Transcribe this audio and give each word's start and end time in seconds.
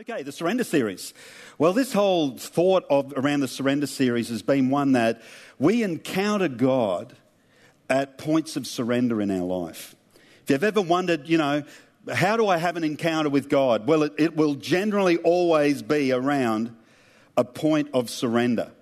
Okay, 0.00 0.22
the 0.22 0.32
surrender 0.32 0.64
series. 0.64 1.12
Well, 1.58 1.74
this 1.74 1.92
whole 1.92 2.30
thought 2.30 2.86
of 2.88 3.12
around 3.18 3.40
the 3.40 3.48
surrender 3.48 3.86
series 3.86 4.30
has 4.30 4.40
been 4.40 4.70
one 4.70 4.92
that 4.92 5.20
we 5.58 5.82
encounter 5.82 6.48
God 6.48 7.14
at 7.90 8.16
points 8.16 8.56
of 8.56 8.66
surrender 8.66 9.20
in 9.20 9.30
our 9.30 9.44
life. 9.44 9.94
If 10.44 10.48
you've 10.48 10.64
ever 10.64 10.80
wondered, 10.80 11.28
you 11.28 11.36
know, 11.36 11.64
how 12.10 12.38
do 12.38 12.48
I 12.48 12.56
have 12.56 12.78
an 12.78 12.84
encounter 12.84 13.28
with 13.28 13.50
God? 13.50 13.86
Well, 13.86 14.04
it, 14.04 14.14
it 14.16 14.36
will 14.36 14.54
generally 14.54 15.18
always 15.18 15.82
be 15.82 16.12
around 16.12 16.74
a 17.36 17.44
point 17.44 17.90
of 17.92 18.08
surrender, 18.08 18.72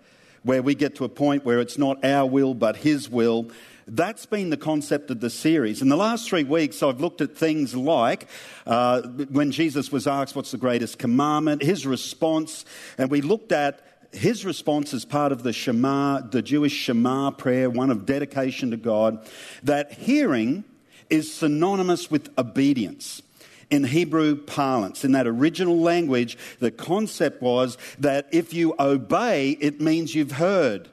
where 0.45 0.63
we 0.63 0.77
get 0.77 0.95
to 0.97 1.05
a 1.05 1.09
point 1.09 1.45
where 1.45 1.59
it's 1.59 1.77
not 1.77 2.05
our 2.05 2.27
will 2.27 2.55
but 2.55 2.77
His 2.77 3.11
will, 3.11 3.51
that's 3.89 4.27
been 4.27 4.51
the 4.51 4.57
concept 4.57 5.11
of 5.11 5.21
the 5.21 5.31
series. 5.31 5.81
In 5.81 5.89
the 5.89 5.97
last 5.97 6.29
three 6.29 6.45
weeks, 6.45 6.83
I've 6.83 7.01
looked 7.01 7.21
at 7.21 7.37
things 7.37 7.75
like 7.75 8.29
uh, 8.67 9.03
when 9.03 9.51
Jesus 9.51 9.91
was 9.91 10.07
asked, 10.07 10.37
What's 10.37 10.51
the 10.51 10.59
greatest 10.59 10.99
commandment? 10.99 11.63
His 11.63 11.87
response, 11.87 12.65
and 12.99 13.11
we 13.11 13.23
looked 13.23 13.51
at 13.51 13.81
his 14.13 14.45
response 14.45 14.95
as 14.95 15.05
part 15.05 15.33
of 15.33 15.43
the 15.43 15.53
Shema, 15.53 16.21
the 16.21 16.43
Jewish 16.43 16.73
Shema 16.73 17.31
prayer, 17.31 17.69
one 17.71 17.91
of 17.91 18.07
dedication 18.07 18.71
to 18.71 18.77
God, 18.77 19.27
that 19.63 19.93
hearing 19.93 20.65
is 21.11 21.33
synonymous 21.33 22.11
with 22.11 22.31
obedience. 22.39 23.23
In 23.71 23.85
Hebrew 23.85 24.37
parlance, 24.37 25.05
in 25.05 25.13
that 25.13 25.27
original 25.27 25.79
language, 25.79 26.39
the 26.59 26.71
concept 26.71 27.43
was 27.43 27.77
that 27.99 28.27
if 28.33 28.55
you 28.55 28.75
obey, 28.81 29.51
it 29.61 29.81
means 29.81 30.15
you've 30.15 30.33
heard. 30.33 30.89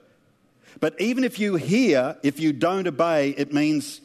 But 0.85 1.01
even 1.01 1.23
if 1.23 1.39
you 1.39 1.55
hear, 1.55 2.15
if 2.21 2.39
you 2.39 2.53
don't 2.53 2.85
obey, 2.85 3.31
it 3.31 3.51
means 3.51 4.01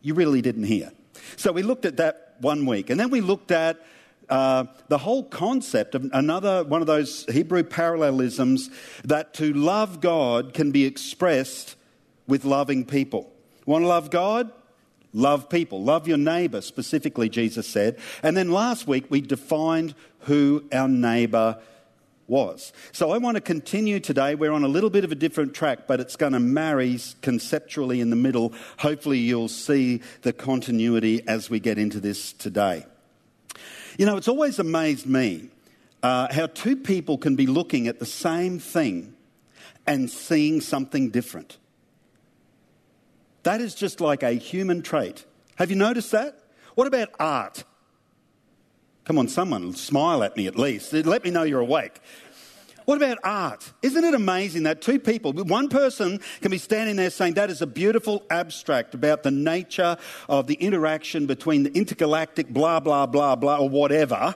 you 0.00 0.14
really 0.14 0.40
didn't 0.40 0.64
hear. 0.64 0.90
So 1.36 1.52
we 1.52 1.62
looked 1.62 1.84
at 1.84 1.98
that 1.98 2.36
one 2.40 2.64
week. 2.64 2.88
And 2.88 2.98
then 2.98 3.10
we 3.10 3.20
looked 3.20 3.50
at 3.50 3.84
uh, 4.30 4.64
the 4.88 4.96
whole 4.96 5.24
concept 5.24 5.94
of 5.94 6.08
another 6.14 6.64
one 6.64 6.80
of 6.80 6.86
those 6.86 7.26
Hebrew 7.30 7.62
parallelisms 7.62 8.70
that 9.04 9.34
to 9.34 9.52
love 9.52 10.00
God 10.00 10.54
can 10.54 10.70
be 10.70 10.86
expressed 10.86 11.76
with 12.26 12.46
loving 12.46 12.86
people. 12.86 13.30
Want 13.66 13.82
to 13.82 13.88
love 13.88 14.08
God? 14.08 14.50
Love 15.12 15.50
people. 15.50 15.84
Love 15.84 16.08
your 16.08 16.16
neighbor, 16.16 16.62
specifically, 16.62 17.28
Jesus 17.28 17.66
said. 17.66 17.98
And 18.22 18.34
then 18.34 18.50
last 18.50 18.86
week 18.86 19.10
we 19.10 19.20
defined 19.20 19.94
who 20.20 20.64
our 20.72 20.88
neighbor 20.88 21.58
was. 22.26 22.72
So 22.92 23.10
I 23.10 23.18
want 23.18 23.36
to 23.36 23.40
continue 23.40 24.00
today. 24.00 24.34
We're 24.34 24.52
on 24.52 24.64
a 24.64 24.68
little 24.68 24.90
bit 24.90 25.04
of 25.04 25.12
a 25.12 25.14
different 25.14 25.54
track, 25.54 25.86
but 25.86 26.00
it's 26.00 26.16
going 26.16 26.32
to 26.32 26.40
marry 26.40 26.98
conceptually 27.22 28.00
in 28.00 28.10
the 28.10 28.16
middle. 28.16 28.52
Hopefully, 28.78 29.18
you'll 29.18 29.48
see 29.48 30.00
the 30.22 30.32
continuity 30.32 31.26
as 31.28 31.50
we 31.50 31.60
get 31.60 31.78
into 31.78 32.00
this 32.00 32.32
today. 32.32 32.86
You 33.98 34.06
know, 34.06 34.16
it's 34.16 34.28
always 34.28 34.58
amazed 34.58 35.06
me 35.06 35.50
uh, 36.02 36.32
how 36.32 36.46
two 36.46 36.76
people 36.76 37.18
can 37.18 37.36
be 37.36 37.46
looking 37.46 37.88
at 37.88 37.98
the 37.98 38.06
same 38.06 38.58
thing 38.58 39.14
and 39.86 40.10
seeing 40.10 40.60
something 40.60 41.10
different. 41.10 41.58
That 43.42 43.60
is 43.60 43.74
just 43.74 44.00
like 44.00 44.22
a 44.22 44.32
human 44.32 44.82
trait. 44.82 45.24
Have 45.56 45.70
you 45.70 45.76
noticed 45.76 46.12
that? 46.12 46.38
What 46.74 46.86
about 46.86 47.10
art? 47.20 47.64
Come 49.04 49.18
on, 49.18 49.28
someone 49.28 49.74
smile 49.74 50.22
at 50.22 50.36
me 50.36 50.46
at 50.46 50.56
least. 50.56 50.92
Let 50.92 51.24
me 51.24 51.30
know 51.30 51.42
you're 51.42 51.60
awake. 51.60 52.00
What 52.86 52.96
about 52.96 53.18
art? 53.24 53.72
Isn't 53.82 54.04
it 54.04 54.14
amazing 54.14 54.64
that 54.64 54.82
two 54.82 54.98
people, 54.98 55.32
one 55.32 55.68
person 55.68 56.20
can 56.42 56.50
be 56.50 56.58
standing 56.58 56.96
there 56.96 57.10
saying 57.10 57.34
that 57.34 57.48
is 57.50 57.62
a 57.62 57.66
beautiful 57.66 58.24
abstract 58.30 58.94
about 58.94 59.22
the 59.22 59.30
nature 59.30 59.96
of 60.28 60.46
the 60.46 60.54
interaction 60.54 61.24
between 61.24 61.62
the 61.62 61.72
intergalactic 61.72 62.48
blah, 62.48 62.80
blah, 62.80 63.06
blah, 63.06 63.36
blah, 63.36 63.58
or 63.58 63.70
whatever, 63.70 64.34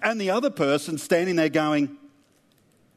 and 0.00 0.20
the 0.20 0.30
other 0.30 0.50
person 0.50 0.96
standing 0.96 1.36
there 1.36 1.50
going, 1.50 1.98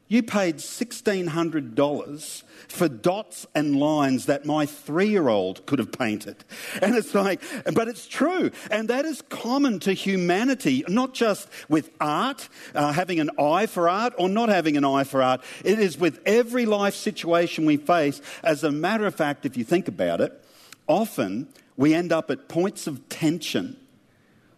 you 0.07 0.21
paid 0.21 0.57
$1,600 0.57 2.43
for 2.67 2.87
dots 2.87 3.47
and 3.55 3.79
lines 3.79 4.27
that 4.27 4.45
my 4.45 4.65
three 4.65 5.07
year 5.07 5.29
old 5.29 5.65
could 5.65 5.79
have 5.79 5.91
painted. 5.91 6.35
And 6.81 6.95
it's 6.95 7.15
like, 7.15 7.41
but 7.73 7.87
it's 7.87 8.07
true. 8.07 8.51
And 8.69 8.87
that 8.89 9.05
is 9.05 9.23
common 9.29 9.79
to 9.81 9.93
humanity, 9.93 10.83
not 10.87 11.15
just 11.15 11.49
with 11.69 11.89
art, 11.99 12.49
uh, 12.75 12.91
having 12.91 13.19
an 13.19 13.31
eye 13.39 13.65
for 13.65 13.89
art 13.89 14.13
or 14.17 14.29
not 14.29 14.49
having 14.49 14.77
an 14.77 14.85
eye 14.85 15.05
for 15.05 15.23
art. 15.23 15.41
It 15.63 15.79
is 15.79 15.97
with 15.97 16.19
every 16.25 16.67
life 16.67 16.93
situation 16.93 17.65
we 17.65 17.77
face. 17.77 18.21
As 18.43 18.63
a 18.63 18.71
matter 18.71 19.07
of 19.07 19.15
fact, 19.15 19.45
if 19.45 19.57
you 19.57 19.63
think 19.63 19.87
about 19.87 20.21
it, 20.21 20.39
often 20.87 21.47
we 21.77 21.95
end 21.95 22.11
up 22.11 22.29
at 22.29 22.47
points 22.47 22.85
of 22.85 23.09
tension 23.09 23.77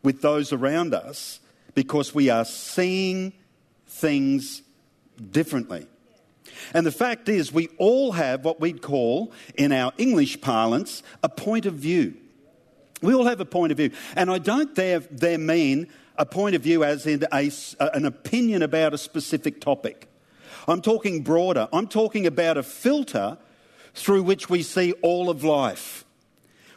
with 0.03 0.21
those 0.21 0.51
around 0.51 0.93
us 0.93 1.39
because 1.73 2.13
we 2.13 2.29
are 2.29 2.43
seeing 2.43 3.31
things 3.87 4.61
differently. 5.31 5.87
And 6.73 6.85
the 6.85 6.91
fact 6.91 7.29
is, 7.29 7.51
we 7.51 7.69
all 7.77 8.13
have 8.13 8.43
what 8.43 8.59
we'd 8.59 8.81
call, 8.81 9.33
in 9.55 9.71
our 9.71 9.93
English 9.97 10.41
parlance, 10.41 11.03
a 11.23 11.29
point 11.29 11.65
of 11.65 11.75
view. 11.75 12.15
We 13.01 13.13
all 13.13 13.25
have 13.25 13.39
a 13.39 13.45
point 13.45 13.71
of 13.71 13.77
view. 13.77 13.91
And 14.15 14.31
I 14.31 14.39
don't 14.39 14.73
there, 14.75 14.99
there 14.99 15.37
mean 15.37 15.87
a 16.17 16.25
point 16.25 16.55
of 16.55 16.63
view 16.63 16.83
as 16.83 17.05
in 17.05 17.23
a, 17.31 17.51
an 17.79 18.05
opinion 18.05 18.63
about 18.63 18.93
a 18.93 18.97
specific 18.97 19.61
topic. 19.61 20.09
I'm 20.67 20.81
talking 20.81 21.21
broader. 21.21 21.69
I'm 21.71 21.87
talking 21.87 22.25
about 22.25 22.57
a 22.57 22.63
filter 22.63 23.37
through 23.93 24.23
which 24.23 24.49
we 24.49 24.63
see 24.63 24.93
all 25.01 25.29
of 25.29 25.43
life. 25.43 26.05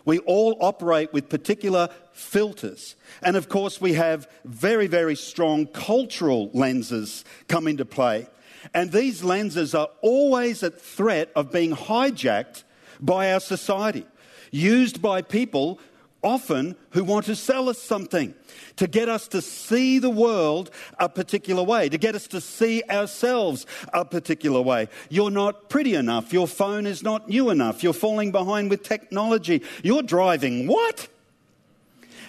We 0.05 0.19
all 0.21 0.57
operate 0.61 1.13
with 1.13 1.29
particular 1.29 1.89
filters. 2.13 2.97
And 3.23 3.37
of 3.37 3.49
course, 3.49 3.81
we 3.81 3.95
have 3.95 4.29
very, 4.45 4.87
very 4.87 5.17
strong 5.17 5.67
cultural 5.67 6.51
lenses 6.53 7.25
come 7.49 7.67
into 7.67 7.85
play. 7.85 8.27
And 8.75 8.93
these 8.93 9.25
lenses 9.25 9.75
are 9.75 9.89
always 10.03 10.63
at 10.63 10.81
threat 10.81 11.31
of 11.35 11.53
being 11.53 11.73
hijacked 11.73 12.65
by 13.01 13.33
our 13.33 13.41
society, 13.41 14.07
used 14.51 15.01
by 15.01 15.23
people 15.23 15.81
often 16.23 16.77
who 16.91 17.05
want 17.05 17.27
to 17.27 17.37
sell 17.37 17.69
us 17.69 17.79
something, 17.79 18.35
to 18.77 18.87
get 18.87 19.09
us 19.09 19.29
to 19.29 19.41
see 19.41 19.99
the 19.99 20.11
world 20.11 20.71
a 20.99 21.09
particular 21.09 21.63
way, 21.63 21.89
to 21.89 21.99
get 21.99 22.15
us 22.15 22.27
to 22.29 22.41
see 22.41 22.83
ourselves 22.91 23.67
a 23.93 24.05
particular 24.05 24.61
way. 24.61 24.89
You're 25.09 25.31
not 25.31 25.69
pretty 25.69 25.95
enough. 25.95 26.33
Your 26.33 26.47
phone 26.47 26.87
is 26.87 27.03
not 27.03 27.29
new 27.29 27.51
enough. 27.51 27.83
You're 27.83 27.93
falling 27.93 28.33
behind 28.33 28.71
with 28.71 28.83
technology. 28.83 29.63
You're 29.83 30.03
driving 30.03 30.67
what? 30.67 31.09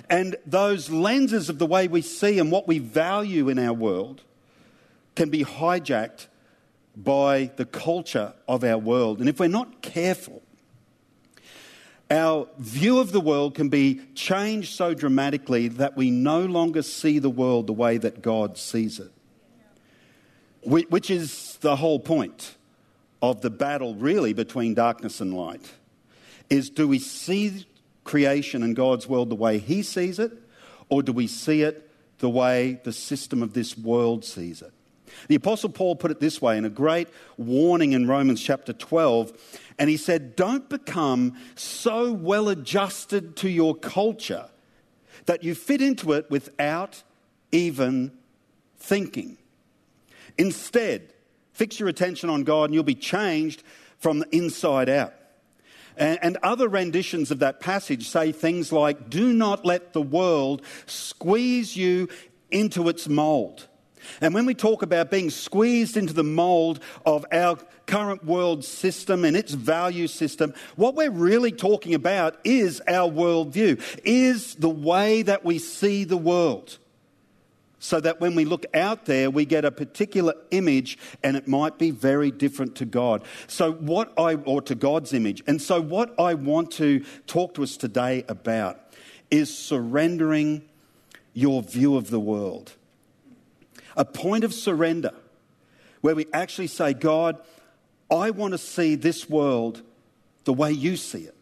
And 0.10 0.36
those 0.46 0.90
lenses 0.90 1.50
of 1.50 1.58
the 1.58 1.66
way 1.66 1.88
we 1.88 2.02
see 2.02 2.40
and 2.40 2.52
what 2.52 2.68
we 2.68 2.80
value 2.80 3.50
in 3.50 3.58
our 3.58 3.74
world 3.74 4.22
can 5.16 5.30
be 5.30 5.44
hijacked 5.44 6.28
by 6.96 7.52
the 7.56 7.66
culture 7.66 8.34
of 8.48 8.64
our 8.64 8.78
world. 8.78 9.20
And 9.20 9.30
if 9.30 9.40
we're 9.40 9.48
not 9.48 9.82
careful, 9.82 10.41
our 12.12 12.48
view 12.58 13.00
of 13.00 13.14
the 13.14 13.22
world 13.22 13.56
can 13.56 13.70
be 13.70 14.02
changed 14.16 14.76
so 14.76 14.94
dramatically 14.94 15.70
that 15.70 15.96
we 15.96 16.12
no 16.12 16.46
longer 16.46 16.82
see 16.82 17.20
the 17.20 17.30
world 17.30 17.68
the 17.68 17.74
way 17.74 17.98
that 17.98 18.22
God 18.22 18.58
sees 18.58 19.00
it. 19.00 19.12
Which 20.64 21.10
is 21.10 21.58
the 21.62 21.78
whole 21.78 22.00
point 22.00 22.58
of 23.22 23.42
the 23.42 23.50
battle, 23.50 23.96
really, 23.96 24.34
between 24.34 24.74
darkness 24.74 25.22
and 25.22 25.34
light. 25.34 25.72
Is 26.50 26.70
do 26.70 26.88
we 26.88 27.00
see 27.00 27.66
creation 28.04 28.62
and 28.62 28.76
God's 28.76 29.08
world 29.08 29.30
the 29.30 29.36
way 29.36 29.58
He 29.58 29.82
sees 29.82 30.20
it, 30.20 30.34
or 30.90 31.02
do 31.02 31.14
we 31.14 31.28
see 31.28 31.62
it 31.62 31.90
the 32.20 32.30
way 32.30 32.82
the 32.84 32.94
system 32.94 33.42
of 33.42 33.54
this 33.54 33.78
world 33.78 34.26
sees 34.26 34.62
it? 34.62 34.74
The 35.28 35.36
Apostle 35.36 35.70
Paul 35.70 35.96
put 35.96 36.12
it 36.12 36.20
this 36.20 36.42
way 36.42 36.58
in 36.58 36.66
a 36.66 36.70
great 36.70 37.08
warning 37.38 37.94
in 37.94 38.08
Romans 38.08 38.42
chapter 38.42 38.74
12, 38.74 39.32
and 39.80 39.90
he 39.90 39.98
said, 39.98 40.36
Don't 40.36 40.70
become 40.70 41.38
so 41.56 42.12
well 42.12 42.50
adjusted 42.50 43.36
to 43.38 43.50
your 43.50 43.76
culture 43.76 44.50
that 45.26 45.44
you 45.44 45.56
fit 45.56 45.82
into 45.82 46.14
it 46.14 46.30
without 46.30 47.04
even 47.52 48.12
thinking. 48.78 49.38
Instead, 50.38 51.14
fix 51.54 51.80
your 51.80 51.90
attention 51.90 52.30
on 52.30 52.44
God 52.44 52.66
and 52.66 52.74
you'll 52.74 52.84
be 52.84 52.96
changed 52.96 53.64
from 53.98 54.20
the 54.20 54.36
inside 54.36 54.90
out. 54.90 55.14
And, 55.98 56.38
other 56.42 56.68
renditions 56.68 57.32
of 57.32 57.40
that 57.40 57.60
passage 57.60 58.08
say 58.08 58.32
things 58.32 58.72
like, 58.72 59.10
Do 59.10 59.34
not 59.34 59.66
let 59.66 59.94
the 59.94 60.02
world 60.02 60.64
squeeze 60.86 61.76
you 61.76 62.08
into 62.50 62.90
its 62.90 63.08
mold. 63.08 63.68
And 64.22 64.34
when 64.34 64.46
we 64.46 64.54
talk 64.54 64.82
about 64.82 65.12
being 65.12 65.30
squeezed 65.30 65.98
into 65.98 66.14
the 66.14 66.24
mold 66.24 66.80
of 67.06 67.26
our 67.32 67.58
current 67.86 68.24
world 68.26 68.64
system 68.64 69.26
and 69.26 69.36
its 69.36 69.54
value 69.54 70.08
system, 70.08 70.54
what 70.76 70.96
we're 70.96 71.12
really 71.12 71.52
talking 71.52 71.94
about 71.94 72.40
is 72.44 72.82
our 72.88 73.10
worldview, 73.10 73.82
is 74.04 74.56
the 74.56 74.70
way 74.70 75.22
that 75.24 75.44
we 75.44 75.60
see 75.60 76.04
the 76.04 76.18
world. 76.18 76.78
So 77.80 78.00
that 78.00 78.22
when 78.22 78.36
we 78.36 78.46
look 78.46 78.68
out 78.76 79.06
there, 79.06 79.32
we 79.32 79.44
get 79.44 79.66
a 79.66 79.72
particular 79.72 80.36
image 80.52 81.00
and 81.24 81.36
it 81.36 81.48
might 81.48 81.80
be 81.80 81.90
very 81.90 82.30
different 82.30 82.76
to 82.76 82.86
God. 82.86 83.24
So, 83.48 83.72
what 83.72 84.14
I, 84.20 84.36
or 84.36 84.62
to 84.62 84.76
God's 84.76 85.14
image. 85.14 85.42
And 85.48 85.60
so, 85.60 85.82
what 85.82 86.14
I 86.20 86.36
want 86.36 86.70
to 86.74 87.04
talk 87.26 87.56
to 87.56 87.64
us 87.64 87.78
today 87.78 88.24
about 88.28 88.80
is 89.32 89.58
surrendering 89.58 90.62
your 91.34 91.64
view 91.64 91.98
of 91.98 92.12
the 92.12 92.20
world. 92.20 92.74
A 93.96 94.06
point 94.06 94.44
of 94.44 94.54
surrender 94.54 95.14
where 96.02 96.16
we 96.16 96.26
actually 96.34 96.68
say, 96.68 96.94
God, 96.94 97.40
I 98.10 98.32
want 98.32 98.54
to 98.54 98.58
see 98.58 98.96
this 98.96 99.30
world 99.30 99.82
the 100.44 100.54
way 100.54 100.72
you 100.72 100.98
see 100.98 101.24
it, 101.24 101.36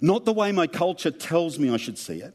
not 0.00 0.24
the 0.24 0.32
way 0.32 0.52
my 0.52 0.66
culture 0.66 1.10
tells 1.10 1.58
me 1.58 1.70
I 1.70 1.76
should 1.76 1.98
see 1.98 2.20
it. 2.20 2.34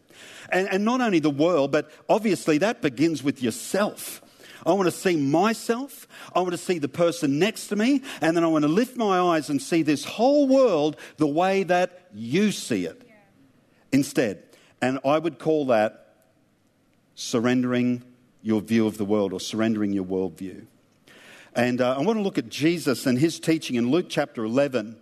And, 0.50 0.70
and 0.70 0.86
not 0.86 1.02
only 1.02 1.20
the 1.20 1.30
world, 1.30 1.72
but 1.72 1.92
obviously 2.08 2.60
that 2.60 2.82
begins 2.82 3.24
with 3.24 3.44
yourself. 3.44 4.22
I 4.66 4.74
want 4.74 4.88
to 4.88 4.92
see 4.92 5.16
myself. 5.16 6.08
I 6.36 6.40
want 6.40 6.52
to 6.52 6.58
see 6.58 6.80
the 6.80 6.90
person 6.90 7.40
next 7.40 7.68
to 7.68 7.76
me. 7.76 8.02
And 8.22 8.36
then 8.36 8.44
I 8.44 8.48
want 8.48 8.64
to 8.64 8.70
lift 8.70 8.98
my 8.98 9.20
eyes 9.20 9.50
and 9.50 9.62
see 9.62 9.82
this 9.82 10.04
whole 10.04 10.48
world 10.48 10.98
the 11.18 11.28
way 11.28 11.64
that 11.64 12.08
you 12.14 12.52
see 12.52 12.86
it 12.86 13.02
yeah. 13.06 13.14
instead. 13.92 14.44
And 14.82 15.00
I 15.06 15.20
would 15.20 15.40
call 15.40 15.68
that 15.68 16.16
surrendering 17.16 18.04
your 18.48 18.62
view 18.62 18.88
of 18.88 18.98
the 18.98 19.06
world 19.06 19.34
or 19.34 19.40
surrendering 19.40 19.92
your 19.92 20.06
worldview. 20.06 20.66
And 21.54 21.82
uh, 21.82 21.98
I 21.98 22.02
want 22.02 22.18
to 22.18 22.24
look 22.24 22.38
at 22.38 22.50
Jesus 22.50 23.06
and 23.06 23.20
his 23.20 23.40
teaching 23.40 23.76
in 23.76 23.92
Luke 23.92 24.06
chapter 24.08 24.44
11, 24.46 24.96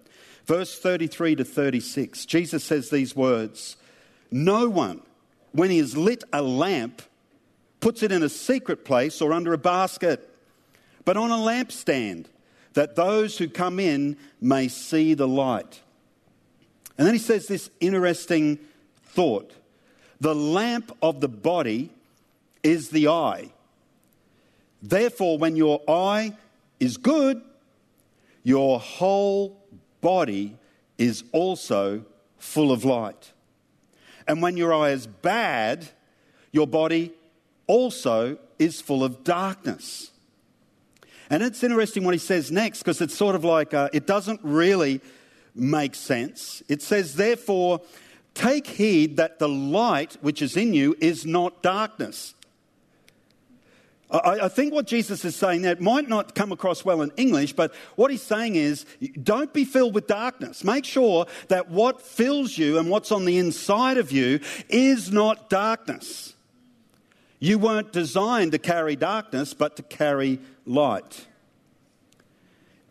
verse 0.45 0.79
33 0.79 1.35
to 1.35 1.45
36. 1.45 2.25
Jesus 2.25 2.63
says 2.63 2.89
these 2.89 3.15
words 3.15 3.77
No 4.31 4.67
one 4.67 5.01
when 5.51 5.69
he 5.69 5.77
has 5.77 5.95
lit 5.95 6.23
a 6.33 6.41
lamp, 6.41 7.01
puts 7.79 8.03
it 8.03 8.11
in 8.11 8.23
a 8.23 8.29
secret 8.29 8.83
place 8.83 9.21
or 9.21 9.31
under 9.31 9.53
a 9.53 9.57
basket, 9.57 10.29
but 11.05 11.15
on 11.15 11.31
a 11.31 11.35
lampstand, 11.35 12.25
that 12.73 12.95
those 12.95 13.37
who 13.37 13.47
come 13.47 13.79
in 13.79 14.17
may 14.41 14.67
see 14.67 15.13
the 15.13 15.27
light. 15.27 15.81
And 16.97 17.07
then 17.07 17.13
he 17.13 17.19
says 17.19 17.47
this 17.47 17.69
interesting 17.79 18.59
thought 19.03 19.53
the 20.19 20.35
lamp 20.35 20.95
of 21.01 21.21
the 21.21 21.27
body 21.27 21.89
is 22.65 22.89
the 22.89 23.07
eye. 23.07 23.51
Therefore, 24.81 25.37
when 25.37 25.55
your 25.55 25.81
eye 25.87 26.33
is 26.79 26.97
good, 26.97 27.41
your 28.43 28.79
whole 28.79 29.63
body 30.01 30.57
is 30.97 31.23
also 31.31 32.03
full 32.37 32.71
of 32.71 32.83
light. 32.83 33.31
And 34.27 34.41
when 34.41 34.57
your 34.57 34.73
eye 34.73 34.89
is 34.89 35.07
bad, 35.07 35.87
your 36.51 36.67
body 36.67 37.13
also 37.67 38.37
is 38.59 38.81
full 38.81 39.03
of 39.03 39.23
darkness. 39.23 40.11
And 41.29 41.41
it's 41.43 41.63
interesting 41.63 42.03
what 42.03 42.13
he 42.13 42.19
says 42.19 42.51
next 42.51 42.79
because 42.79 43.01
it's 43.01 43.15
sort 43.15 43.35
of 43.35 43.43
like 43.43 43.73
uh, 43.73 43.89
it 43.93 44.05
doesn't 44.05 44.39
really 44.43 45.01
make 45.55 45.95
sense. 45.95 46.61
It 46.67 46.81
says, 46.81 47.15
therefore, 47.15 47.81
take 48.35 48.67
heed 48.67 49.17
that 49.17 49.39
the 49.39 49.49
light 49.49 50.17
which 50.21 50.41
is 50.41 50.55
in 50.55 50.73
you 50.73 50.95
is 50.99 51.25
not 51.25 51.63
darkness. 51.63 52.34
I, 54.09 54.39
I 54.43 54.47
think 54.49 54.73
what 54.73 54.85
Jesus 54.85 55.25
is 55.25 55.35
saying 55.35 55.63
there 55.63 55.75
might 55.77 56.07
not 56.07 56.35
come 56.35 56.51
across 56.51 56.85
well 56.85 57.01
in 57.01 57.11
English, 57.17 57.53
but 57.53 57.73
what 57.95 58.11
he's 58.11 58.21
saying 58.21 58.55
is 58.55 58.85
don't 59.21 59.51
be 59.51 59.65
filled 59.65 59.95
with 59.95 60.07
darkness. 60.07 60.63
Make 60.63 60.85
sure 60.85 61.25
that 61.47 61.69
what 61.69 62.01
fills 62.01 62.57
you 62.57 62.77
and 62.77 62.89
what's 62.89 63.11
on 63.11 63.25
the 63.25 63.37
inside 63.37 63.97
of 63.97 64.11
you 64.11 64.39
is 64.69 65.11
not 65.11 65.49
darkness. 65.49 66.33
You 67.39 67.57
weren't 67.59 67.91
designed 67.91 68.51
to 68.53 68.59
carry 68.59 68.95
darkness, 68.95 69.53
but 69.53 69.75
to 69.77 69.83
carry 69.83 70.39
light. 70.65 71.27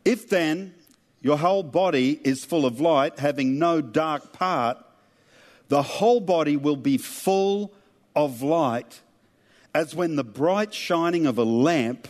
If 0.05 0.28
then 0.28 0.75
your 1.22 1.38
whole 1.38 1.62
body 1.62 2.20
is 2.25 2.44
full 2.44 2.66
of 2.66 2.81
light, 2.81 3.19
having 3.19 3.58
no 3.58 3.81
dark 3.81 4.32
part, 4.32 4.78
the 5.69 5.82
whole 5.82 6.20
body 6.20 6.56
will 6.56 6.76
be 6.76 6.99
full 6.99 7.72
of 8.14 8.43
light 8.43 9.00
as 9.75 9.94
when 9.94 10.17
the 10.17 10.25
bright 10.25 10.73
shining 10.73 11.26
of 11.26 11.38
a 11.38 11.44
lamp 11.44 12.09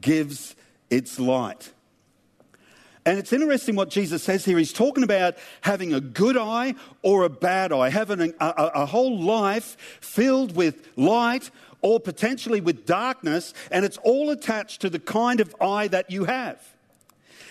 gives 0.00 0.56
its 0.90 1.20
light. 1.20 1.72
And 3.04 3.18
it's 3.18 3.32
interesting 3.32 3.74
what 3.74 3.88
Jesus 3.88 4.22
says 4.22 4.44
here. 4.44 4.58
He's 4.58 4.72
talking 4.72 5.02
about 5.02 5.36
having 5.62 5.94
a 5.94 6.00
good 6.00 6.36
eye 6.36 6.74
or 7.02 7.24
a 7.24 7.30
bad 7.30 7.72
eye, 7.72 7.88
having 7.88 8.20
a, 8.20 8.32
a, 8.38 8.70
a, 8.74 8.86
whole 8.86 9.18
life 9.18 9.78
filled 10.00 10.54
with 10.54 10.88
light 10.96 11.50
or 11.80 12.00
potentially 12.00 12.60
with 12.60 12.84
darkness, 12.84 13.54
and 13.70 13.84
it's 13.84 13.96
all 13.98 14.30
attached 14.30 14.82
to 14.82 14.90
the 14.90 14.98
kind 14.98 15.40
of 15.40 15.54
eye 15.60 15.88
that 15.88 16.10
you 16.10 16.24
have. 16.24 16.60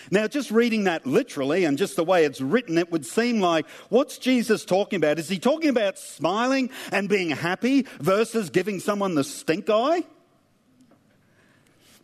Now, 0.09 0.27
just 0.27 0.51
reading 0.51 0.85
that 0.85 1.05
literally 1.05 1.65
and 1.65 1.77
just 1.77 1.95
the 1.95 2.03
way 2.03 2.25
it's 2.25 2.39
written, 2.39 2.77
it 2.77 2.91
would 2.91 3.05
seem 3.05 3.39
like 3.39 3.67
what's 3.89 4.17
Jesus 4.17 4.63
talking 4.63 4.97
about? 4.97 5.19
Is 5.19 5.27
he 5.27 5.39
talking 5.39 5.69
about 5.69 5.97
smiling 5.97 6.69
and 6.91 7.09
being 7.09 7.29
happy 7.29 7.85
versus 7.99 8.49
giving 8.49 8.79
someone 8.79 9.15
the 9.15 9.23
stink 9.23 9.69
eye? 9.69 10.03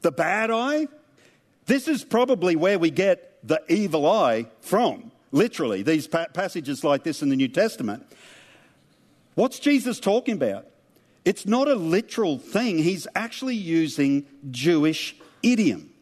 The 0.02 0.12
bad 0.12 0.52
eye? 0.52 0.88
This 1.66 1.88
is 1.88 2.04
probably 2.04 2.56
where 2.56 2.78
we 2.78 2.92
get 2.92 3.40
the 3.48 3.62
evil 3.70 4.10
eye 4.10 4.48
from, 4.62 5.12
literally, 5.32 5.82
these 5.82 6.08
pa- 6.08 6.28
passages 6.34 6.84
like 6.84 7.04
this 7.04 7.22
in 7.22 7.30
the 7.30 7.36
New 7.38 7.48
Testament. 7.48 8.06
What's 9.36 9.60
Jesus 9.60 10.00
talking 10.00 10.36
about? 10.36 10.68
It's 11.24 11.46
not 11.46 11.70
a 11.70 11.76
literal 11.76 12.38
thing, 12.38 12.80
he's 12.80 13.08
actually 13.16 13.56
using 13.56 14.26
Jewish 14.52 15.16
idiom. 15.42 15.93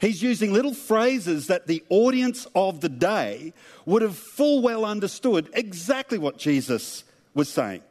He's 0.00 0.22
using 0.22 0.52
little 0.52 0.74
phrases 0.74 1.48
that 1.48 1.66
the 1.66 1.82
audience 1.88 2.46
of 2.54 2.80
the 2.80 2.88
day 2.88 3.52
would 3.84 4.02
have 4.02 4.16
full 4.16 4.62
well 4.62 4.84
understood 4.84 5.50
exactly 5.54 6.18
what 6.18 6.38
Jesus 6.38 7.04
was 7.34 7.48
saying. 7.48 7.82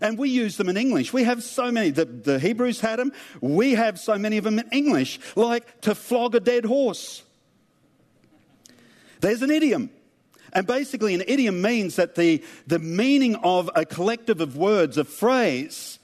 And 0.00 0.18
we 0.18 0.30
use 0.30 0.56
them 0.56 0.68
in 0.68 0.76
English. 0.76 1.12
We 1.12 1.22
have 1.22 1.44
so 1.44 1.70
many. 1.70 1.90
The, 1.90 2.04
the 2.04 2.38
Hebrews 2.40 2.80
had 2.80 2.98
them. 2.98 3.12
We 3.40 3.74
have 3.74 4.00
so 4.00 4.18
many 4.18 4.36
of 4.36 4.44
them 4.44 4.58
in 4.58 4.68
English, 4.72 5.20
like 5.36 5.80
to 5.82 5.94
flog 5.94 6.34
a 6.34 6.40
dead 6.40 6.64
horse. 6.64 7.22
There's 9.20 9.42
an 9.42 9.50
idiom. 9.50 9.90
And 10.52 10.66
basically, 10.66 11.14
an 11.14 11.22
idiom 11.26 11.62
means 11.62 11.96
that 11.96 12.16
the, 12.16 12.42
the 12.66 12.80
meaning 12.80 13.36
of 13.36 13.70
a 13.76 13.86
collective 13.86 14.40
of 14.40 14.56
words, 14.56 14.98
a 14.98 15.04
phrase, 15.04 16.00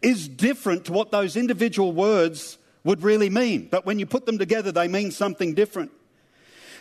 is 0.00 0.26
different 0.26 0.86
to 0.86 0.92
what 0.92 1.10
those 1.10 1.36
individual 1.36 1.92
words 1.92 2.56
would 2.84 3.02
really 3.02 3.30
mean. 3.30 3.68
But 3.70 3.86
when 3.86 3.98
you 3.98 4.06
put 4.06 4.26
them 4.26 4.38
together, 4.38 4.72
they 4.72 4.88
mean 4.88 5.10
something 5.10 5.54
different. 5.54 5.92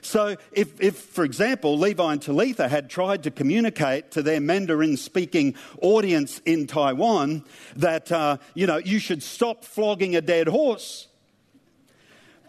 So, 0.04 0.36
if, 0.52 0.82
if, 0.82 0.98
for 0.98 1.24
example, 1.24 1.78
Levi 1.78 2.14
and 2.14 2.22
Talitha 2.22 2.68
had 2.68 2.90
tried 2.90 3.22
to 3.24 3.32
communicate 3.32 4.10
to 4.12 4.24
their 4.24 4.42
Mandarin 4.42 4.98
speaking 4.98 5.54
audience 5.80 6.40
in 6.44 6.66
Taiwan 6.66 7.44
that, 7.76 8.12
uh, 8.12 8.38
you 8.56 8.66
know, 8.66 8.78
you 8.78 8.98
should 8.98 9.22
stop 9.22 9.64
flogging 9.64 10.16
a 10.16 10.22
dead 10.22 10.48
horse, 10.48 11.08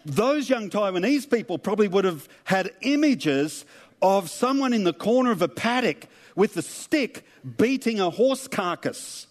those 0.06 0.48
young 0.48 0.70
Taiwanese 0.70 1.30
people 1.30 1.58
probably 1.58 1.88
would 1.88 2.06
have 2.06 2.26
had 2.44 2.70
images 2.80 3.66
of 4.00 4.30
someone 4.30 4.72
in 4.72 4.84
the 4.84 4.94
corner 4.94 5.30
of 5.30 5.42
a 5.42 5.48
paddock 5.48 6.08
with 6.34 6.56
a 6.56 6.62
stick 6.62 7.24
beating 7.58 8.00
a 8.00 8.08
horse 8.08 8.48
carcass, 8.48 9.26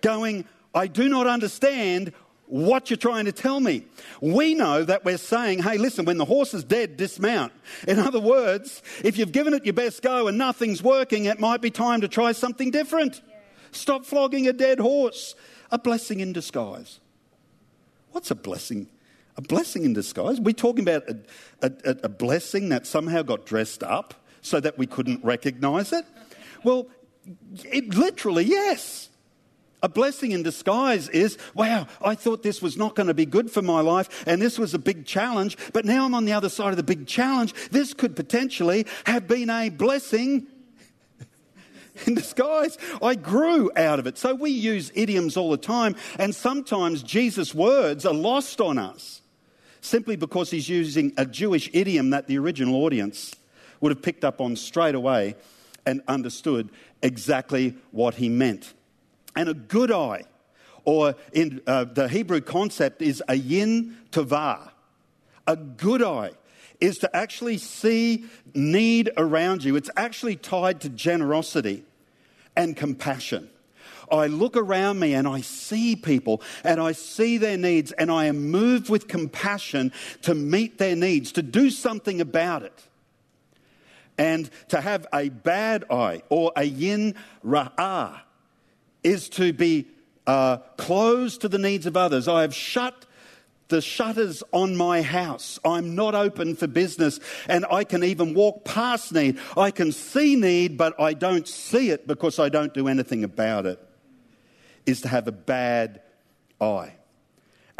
going, 0.00 0.46
I 0.74 0.86
do 0.86 1.08
not 1.08 1.26
understand 1.26 2.12
what 2.50 2.90
you're 2.90 2.96
trying 2.96 3.24
to 3.24 3.32
tell 3.32 3.60
me. 3.60 3.84
We 4.20 4.54
know 4.54 4.84
that 4.84 5.04
we're 5.04 5.18
saying, 5.18 5.62
hey, 5.62 5.78
listen, 5.78 6.04
when 6.04 6.18
the 6.18 6.24
horse 6.24 6.52
is 6.52 6.64
dead, 6.64 6.96
dismount. 6.96 7.52
In 7.86 7.98
other 7.98 8.20
words, 8.20 8.82
if 9.04 9.16
you've 9.16 9.32
given 9.32 9.54
it 9.54 9.64
your 9.64 9.74
best 9.74 10.02
go 10.02 10.28
and 10.28 10.36
nothing's 10.36 10.82
working, 10.82 11.26
it 11.26 11.40
might 11.40 11.60
be 11.60 11.70
time 11.70 12.00
to 12.00 12.08
try 12.08 12.32
something 12.32 12.70
different. 12.70 13.22
Yeah. 13.26 13.36
Stop 13.72 14.04
flogging 14.04 14.48
a 14.48 14.52
dead 14.52 14.80
horse. 14.80 15.34
A 15.70 15.78
blessing 15.78 16.18
in 16.18 16.32
disguise. 16.32 16.98
What's 18.10 18.32
a 18.32 18.34
blessing? 18.34 18.88
A 19.36 19.40
blessing 19.40 19.84
in 19.84 19.92
disguise? 19.92 20.40
We're 20.40 20.52
talking 20.52 20.82
about 20.82 21.08
a, 21.08 21.16
a, 21.62 21.96
a 22.02 22.08
blessing 22.08 22.70
that 22.70 22.86
somehow 22.86 23.22
got 23.22 23.46
dressed 23.46 23.84
up 23.84 24.14
so 24.42 24.58
that 24.58 24.78
we 24.78 24.86
couldn't 24.86 25.24
recognize 25.24 25.92
it? 25.92 26.04
Well, 26.64 26.88
it, 27.64 27.94
literally, 27.94 28.44
yes. 28.44 29.09
A 29.82 29.88
blessing 29.88 30.32
in 30.32 30.42
disguise 30.42 31.08
is, 31.08 31.38
wow, 31.54 31.86
I 32.02 32.14
thought 32.14 32.42
this 32.42 32.60
was 32.60 32.76
not 32.76 32.94
going 32.94 33.06
to 33.06 33.14
be 33.14 33.24
good 33.24 33.50
for 33.50 33.62
my 33.62 33.80
life 33.80 34.24
and 34.26 34.40
this 34.40 34.58
was 34.58 34.74
a 34.74 34.78
big 34.78 35.06
challenge, 35.06 35.56
but 35.72 35.84
now 35.84 36.04
I'm 36.04 36.14
on 36.14 36.26
the 36.26 36.32
other 36.32 36.50
side 36.50 36.70
of 36.70 36.76
the 36.76 36.82
big 36.82 37.06
challenge. 37.06 37.54
This 37.70 37.94
could 37.94 38.14
potentially 38.14 38.86
have 39.04 39.26
been 39.26 39.48
a 39.48 39.70
blessing 39.70 40.46
in 42.06 42.14
disguise. 42.14 42.76
I 43.02 43.14
grew 43.14 43.70
out 43.74 43.98
of 43.98 44.06
it. 44.06 44.18
So 44.18 44.34
we 44.34 44.50
use 44.50 44.92
idioms 44.94 45.36
all 45.38 45.50
the 45.50 45.56
time, 45.56 45.96
and 46.18 46.34
sometimes 46.34 47.02
Jesus' 47.02 47.54
words 47.54 48.04
are 48.04 48.14
lost 48.14 48.60
on 48.60 48.76
us 48.76 49.22
simply 49.80 50.14
because 50.14 50.50
he's 50.50 50.68
using 50.68 51.12
a 51.16 51.24
Jewish 51.24 51.70
idiom 51.72 52.10
that 52.10 52.26
the 52.26 52.36
original 52.36 52.84
audience 52.84 53.34
would 53.80 53.90
have 53.90 54.02
picked 54.02 54.24
up 54.24 54.38
on 54.38 54.56
straight 54.56 54.94
away 54.94 55.36
and 55.86 56.02
understood 56.06 56.68
exactly 57.02 57.74
what 57.92 58.16
he 58.16 58.28
meant 58.28 58.74
and 59.36 59.48
a 59.48 59.54
good 59.54 59.90
eye, 59.90 60.24
or 60.84 61.14
in 61.32 61.60
uh, 61.66 61.84
the 61.84 62.08
Hebrew 62.08 62.40
concept 62.40 63.02
is 63.02 63.22
ayin 63.28 63.94
tovah. 64.10 64.70
A 65.46 65.56
good 65.56 66.02
eye 66.02 66.32
is 66.80 66.98
to 66.98 67.16
actually 67.16 67.58
see 67.58 68.24
need 68.54 69.10
around 69.16 69.64
you. 69.64 69.76
It's 69.76 69.90
actually 69.96 70.36
tied 70.36 70.80
to 70.82 70.88
generosity 70.88 71.84
and 72.56 72.76
compassion. 72.76 73.50
I 74.10 74.26
look 74.26 74.56
around 74.56 74.98
me 74.98 75.14
and 75.14 75.28
I 75.28 75.40
see 75.40 75.94
people 75.94 76.42
and 76.64 76.80
I 76.80 76.92
see 76.92 77.38
their 77.38 77.56
needs 77.56 77.92
and 77.92 78.10
I 78.10 78.24
am 78.24 78.50
moved 78.50 78.88
with 78.88 79.06
compassion 79.06 79.92
to 80.22 80.34
meet 80.34 80.78
their 80.78 80.96
needs, 80.96 81.32
to 81.32 81.42
do 81.42 81.70
something 81.70 82.20
about 82.20 82.62
it. 82.62 82.86
And 84.18 84.50
to 84.68 84.80
have 84.80 85.06
a 85.14 85.28
bad 85.28 85.84
eye 85.90 86.22
or 86.28 86.52
ayin 86.54 87.14
ra'ah 87.44 88.20
is 89.02 89.28
to 89.30 89.52
be 89.52 89.86
uh, 90.26 90.58
closed 90.76 91.40
to 91.42 91.48
the 91.48 91.58
needs 91.58 91.86
of 91.86 91.96
others. 91.96 92.28
I 92.28 92.42
have 92.42 92.54
shut 92.54 93.06
the 93.68 93.80
shutters 93.80 94.42
on 94.52 94.76
my 94.76 95.00
house. 95.00 95.58
I'm 95.64 95.94
not 95.94 96.14
open 96.14 96.56
for 96.56 96.66
business, 96.66 97.20
and 97.48 97.64
I 97.70 97.84
can 97.84 98.04
even 98.04 98.34
walk 98.34 98.64
past 98.64 99.12
need. 99.12 99.38
I 99.56 99.70
can 99.70 99.92
see 99.92 100.36
need, 100.36 100.76
but 100.76 101.00
I 101.00 101.14
don't 101.14 101.48
see 101.48 101.90
it 101.90 102.06
because 102.06 102.38
I 102.38 102.48
don't 102.48 102.74
do 102.74 102.88
anything 102.88 103.24
about 103.24 103.66
it, 103.66 103.78
is 104.86 105.00
to 105.02 105.08
have 105.08 105.28
a 105.28 105.32
bad 105.32 106.02
eye. 106.60 106.94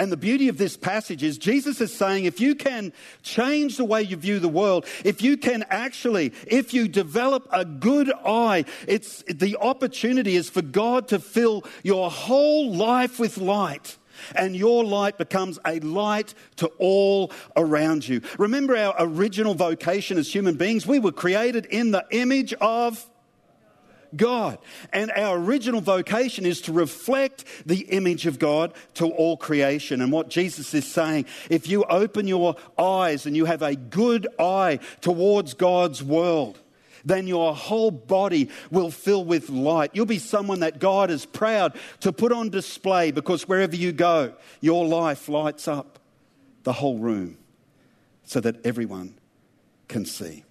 And 0.00 0.10
the 0.10 0.16
beauty 0.16 0.48
of 0.48 0.56
this 0.56 0.78
passage 0.78 1.22
is 1.22 1.36
Jesus 1.36 1.78
is 1.82 1.92
saying 1.92 2.24
if 2.24 2.40
you 2.40 2.54
can 2.54 2.94
change 3.22 3.76
the 3.76 3.84
way 3.84 4.00
you 4.00 4.16
view 4.16 4.38
the 4.38 4.48
world, 4.48 4.86
if 5.04 5.20
you 5.20 5.36
can 5.36 5.62
actually, 5.68 6.32
if 6.46 6.72
you 6.72 6.88
develop 6.88 7.46
a 7.52 7.66
good 7.66 8.10
eye, 8.24 8.64
it's 8.88 9.22
the 9.28 9.58
opportunity 9.58 10.36
is 10.36 10.48
for 10.48 10.62
God 10.62 11.08
to 11.08 11.18
fill 11.18 11.64
your 11.82 12.10
whole 12.10 12.74
life 12.74 13.18
with 13.18 13.36
light 13.36 13.98
and 14.34 14.56
your 14.56 14.84
light 14.84 15.18
becomes 15.18 15.58
a 15.66 15.80
light 15.80 16.32
to 16.56 16.68
all 16.78 17.30
around 17.54 18.08
you. 18.08 18.22
Remember 18.38 18.74
our 18.78 18.94
original 19.00 19.52
vocation 19.52 20.16
as 20.16 20.34
human 20.34 20.54
beings? 20.54 20.86
We 20.86 20.98
were 20.98 21.12
created 21.12 21.66
in 21.66 21.90
the 21.90 22.06
image 22.10 22.54
of 22.54 23.04
God. 24.16 24.58
And 24.92 25.10
our 25.12 25.38
original 25.38 25.80
vocation 25.80 26.46
is 26.46 26.60
to 26.62 26.72
reflect 26.72 27.44
the 27.66 27.80
image 27.80 28.26
of 28.26 28.38
God 28.38 28.74
to 28.94 29.06
all 29.06 29.36
creation. 29.36 30.00
And 30.00 30.12
what 30.12 30.28
Jesus 30.28 30.74
is 30.74 30.90
saying, 30.90 31.26
if 31.48 31.68
you 31.68 31.84
open 31.84 32.26
your 32.26 32.56
eyes 32.78 33.26
and 33.26 33.36
you 33.36 33.44
have 33.44 33.62
a 33.62 33.76
good 33.76 34.26
eye 34.38 34.80
towards 35.00 35.54
God's 35.54 36.02
world, 36.02 36.58
then 37.04 37.26
your 37.26 37.54
whole 37.54 37.90
body 37.90 38.50
will 38.70 38.90
fill 38.90 39.24
with 39.24 39.48
light. 39.48 39.90
You'll 39.94 40.06
be 40.06 40.18
someone 40.18 40.60
that 40.60 40.78
God 40.78 41.10
is 41.10 41.24
proud 41.24 41.78
to 42.00 42.12
put 42.12 42.32
on 42.32 42.50
display 42.50 43.10
because 43.10 43.48
wherever 43.48 43.76
you 43.76 43.92
go, 43.92 44.34
your 44.60 44.86
life 44.86 45.28
lights 45.28 45.66
up 45.68 45.98
the 46.64 46.72
whole 46.72 46.98
room 46.98 47.38
so 48.24 48.40
that 48.40 48.64
everyone 48.66 49.14
can 49.88 50.04
see. 50.04 50.44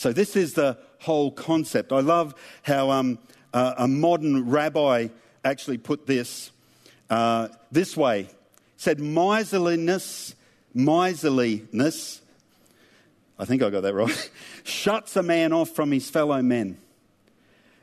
So, 0.00 0.14
this 0.14 0.34
is 0.34 0.54
the 0.54 0.78
whole 1.00 1.30
concept. 1.30 1.92
I 1.92 2.00
love 2.00 2.34
how 2.62 2.90
um, 2.90 3.18
uh, 3.52 3.74
a 3.76 3.86
modern 3.86 4.48
rabbi 4.48 5.08
actually 5.44 5.76
put 5.76 6.06
this 6.06 6.52
uh, 7.10 7.48
this 7.70 7.98
way. 7.98 8.30
Said, 8.78 8.98
miserliness, 8.98 10.34
miserliness 10.72 12.22
I 13.40 13.44
think 13.44 13.62
I 13.62 13.68
got 13.68 13.82
that 13.82 13.94
right, 13.94 14.30
shuts 14.64 15.16
a 15.16 15.22
man 15.22 15.52
off 15.54 15.70
from 15.70 15.92
his 15.92 16.08
fellow 16.08 16.40
men 16.40 16.78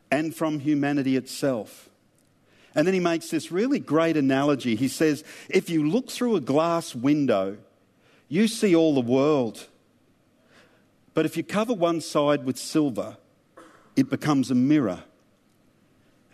and 0.10 0.34
from 0.34 0.60
humanity 0.60 1.18
itself. 1.18 1.88
And 2.74 2.88
then 2.88 2.96
he 2.96 3.00
makes 3.00 3.30
this 3.30 3.52
really 3.52 3.80
great 3.80 4.18
analogy. 4.18 4.76
He 4.76 4.88
says, 4.88 5.24
if 5.50 5.70
you 5.70 5.88
look 5.88 6.10
through 6.10 6.36
a 6.36 6.42
glass 6.42 6.96
window, 6.96 7.58
you 8.28 8.48
see 8.48 8.76
all 8.76 8.96
the 8.96 9.02
world. 9.02 9.68
But 11.18 11.26
if 11.26 11.36
you 11.36 11.44
cover 11.44 11.74
one 11.74 12.00
side 12.00 12.46
with 12.46 12.60
silver, 12.60 13.18
it 13.96 14.08
becomes 14.08 14.52
a 14.52 14.54
mirror 14.54 15.04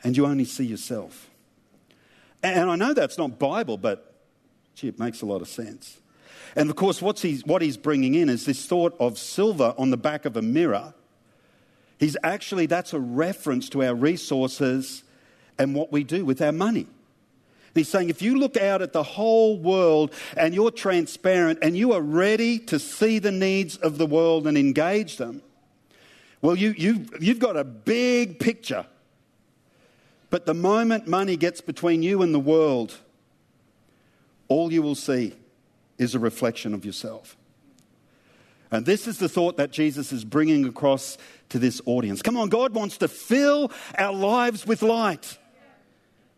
and 0.04 0.18
you 0.18 0.26
only 0.26 0.44
see 0.44 0.66
yourself. 0.66 1.30
And 2.44 2.70
I 2.70 2.76
know 2.76 2.94
that's 2.94 3.18
not 3.18 3.40
Bible, 3.40 3.78
but 3.78 4.14
gee, 4.76 4.90
it 4.90 5.00
makes 5.00 5.22
a 5.22 5.26
lot 5.26 5.42
of 5.42 5.48
sense. 5.48 6.02
And 6.58 6.70
of 6.70 6.76
course, 6.76 7.02
what's 7.02 7.22
he's, 7.22 7.46
what 7.46 7.62
he's 7.62 7.78
bringing 7.78 8.14
in 8.14 8.28
is 8.28 8.46
this 8.46 8.66
thought 8.66 8.94
of 9.00 9.18
silver 9.18 9.74
on 9.78 9.90
the 9.90 9.96
back 9.96 10.26
of 10.26 10.36
a 10.36 10.42
mirror. 10.42 10.94
He's 11.98 12.18
actually, 12.22 12.66
that's 12.66 12.92
a 12.92 13.00
reference 13.00 13.70
to 13.70 13.86
our 13.86 13.96
resources 13.96 15.06
and 15.58 15.74
what 15.74 15.94
we 15.94 16.04
do 16.04 16.26
with 16.26 16.42
our 16.42 16.52
money. 16.52 16.88
He's 17.74 17.90
saying 17.90 18.10
if 18.10 18.22
you 18.22 18.38
look 18.38 18.56
out 18.56 18.82
at 18.82 18.94
the 18.94 19.04
whole 19.04 19.58
world 19.58 20.14
and 20.38 20.54
you're 20.54 20.72
transparent 20.72 21.60
and 21.62 21.76
you 21.76 21.94
are 21.94 22.02
ready 22.02 22.60
to 22.60 22.78
see 22.78 23.20
the 23.20 23.32
needs 23.32 23.78
of 23.78 23.98
the 23.98 24.06
world 24.06 24.46
and 24.46 24.58
engage 24.58 25.18
them, 25.18 25.42
well, 26.42 26.56
you, 26.56 26.76
you, 26.78 27.06
you've 27.20 27.40
got 27.40 27.58
a 27.58 27.64
big 27.64 28.38
picture. 28.40 28.86
But 30.30 30.46
the 30.46 30.54
moment 30.54 31.08
money 31.08 31.38
gets 31.38 31.62
between 31.62 32.04
you 32.04 32.22
and 32.22 32.34
the 32.34 32.40
world, 32.40 32.98
all 34.48 34.72
you 34.72 34.82
will 34.82 34.96
see 34.96 35.34
is 35.98 36.16
a 36.16 36.20
reflection 36.20 36.74
of 36.74 36.86
yourself. 36.86 37.38
And 38.70 38.86
this 38.86 39.08
is 39.08 39.20
the 39.20 39.30
thought 39.30 39.58
that 39.58 39.72
Jesus 39.72 40.12
is 40.12 40.26
bringing 40.26 40.66
across 40.66 41.18
to 41.50 41.60
this 41.60 41.80
audience. 41.86 42.22
Come 42.24 42.36
on, 42.36 42.50
God 42.50 42.74
wants 42.74 42.98
to 42.98 43.08
fill 43.08 43.72
our 43.98 44.14
lives 44.14 44.66
with 44.66 44.82
light. 44.82 45.38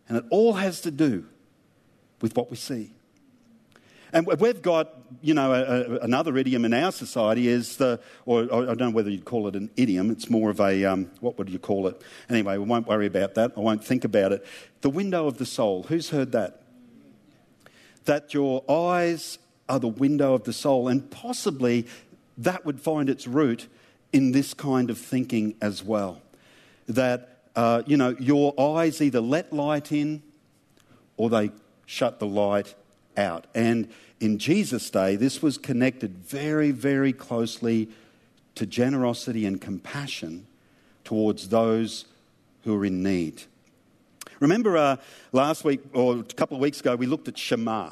And 0.07 0.17
it 0.17 0.25
all 0.29 0.53
has 0.53 0.81
to 0.81 0.91
do 0.91 1.25
with 2.21 2.35
what 2.35 2.49
we 2.49 2.57
see. 2.57 2.91
And 4.13 4.25
we've 4.25 4.61
got, 4.61 4.93
you 5.21 5.33
know, 5.33 5.53
a, 5.53 5.61
a, 5.61 5.99
another 5.99 6.37
idiom 6.37 6.63
in 6.63 6.73
our 6.73 6.93
society 6.93 7.49
is 7.49 7.75
the, 7.75 7.99
or, 8.25 8.45
or, 8.45 8.63
I 8.63 8.67
don't 8.67 8.79
know 8.79 8.89
whether 8.91 9.09
you'd 9.09 9.25
call 9.25 9.47
it 9.49 9.57
an 9.57 9.69
idiom, 9.75 10.09
it's 10.09 10.29
more 10.29 10.49
of 10.49 10.61
a, 10.61 10.85
um, 10.85 11.11
what 11.19 11.37
would 11.37 11.49
you 11.49 11.59
call 11.59 11.87
it? 11.87 12.01
Anyway, 12.29 12.57
we 12.57 12.63
won't 12.63 12.87
worry 12.87 13.07
about 13.07 13.35
that. 13.35 13.51
I 13.57 13.59
won't 13.59 13.83
think 13.83 14.05
about 14.05 14.31
it. 14.31 14.45
The 14.79 14.89
window 14.89 15.27
of 15.27 15.37
the 15.37 15.45
soul. 15.45 15.83
Who's 15.89 16.11
heard 16.11 16.31
that? 16.31 16.61
That 18.05 18.33
your 18.33 18.63
eyes 18.69 19.37
are 19.67 19.79
the 19.79 19.89
window 19.89 20.33
of 20.33 20.45
the 20.45 20.53
soul. 20.53 20.87
And 20.87 21.11
possibly 21.11 21.85
that 22.37 22.65
would 22.65 22.79
find 22.79 23.09
its 23.09 23.27
root 23.27 23.67
in 24.13 24.31
this 24.31 24.53
kind 24.53 24.89
of 24.89 24.97
thinking 24.97 25.55
as 25.61 25.83
well. 25.83 26.21
That, 26.87 27.34
uh, 27.55 27.83
you 27.85 27.97
know, 27.97 28.15
your 28.19 28.53
eyes 28.59 29.01
either 29.01 29.21
let 29.21 29.53
light 29.53 29.91
in 29.91 30.21
or 31.17 31.29
they 31.29 31.51
shut 31.85 32.19
the 32.19 32.27
light 32.27 32.75
out. 33.17 33.47
And 33.55 33.89
in 34.19 34.37
Jesus' 34.37 34.89
day, 34.89 35.15
this 35.15 35.41
was 35.41 35.57
connected 35.57 36.17
very, 36.17 36.71
very 36.71 37.13
closely 37.13 37.89
to 38.55 38.65
generosity 38.65 39.45
and 39.45 39.59
compassion 39.59 40.47
towards 41.03 41.49
those 41.49 42.05
who 42.63 42.75
are 42.75 42.85
in 42.85 43.03
need. 43.03 43.43
Remember 44.39 44.75
uh, 44.75 44.97
last 45.31 45.63
week 45.63 45.81
or 45.93 46.17
a 46.17 46.23
couple 46.23 46.55
of 46.57 46.61
weeks 46.61 46.79
ago, 46.79 46.95
we 46.95 47.05
looked 47.05 47.27
at 47.27 47.37
Shema. 47.37 47.91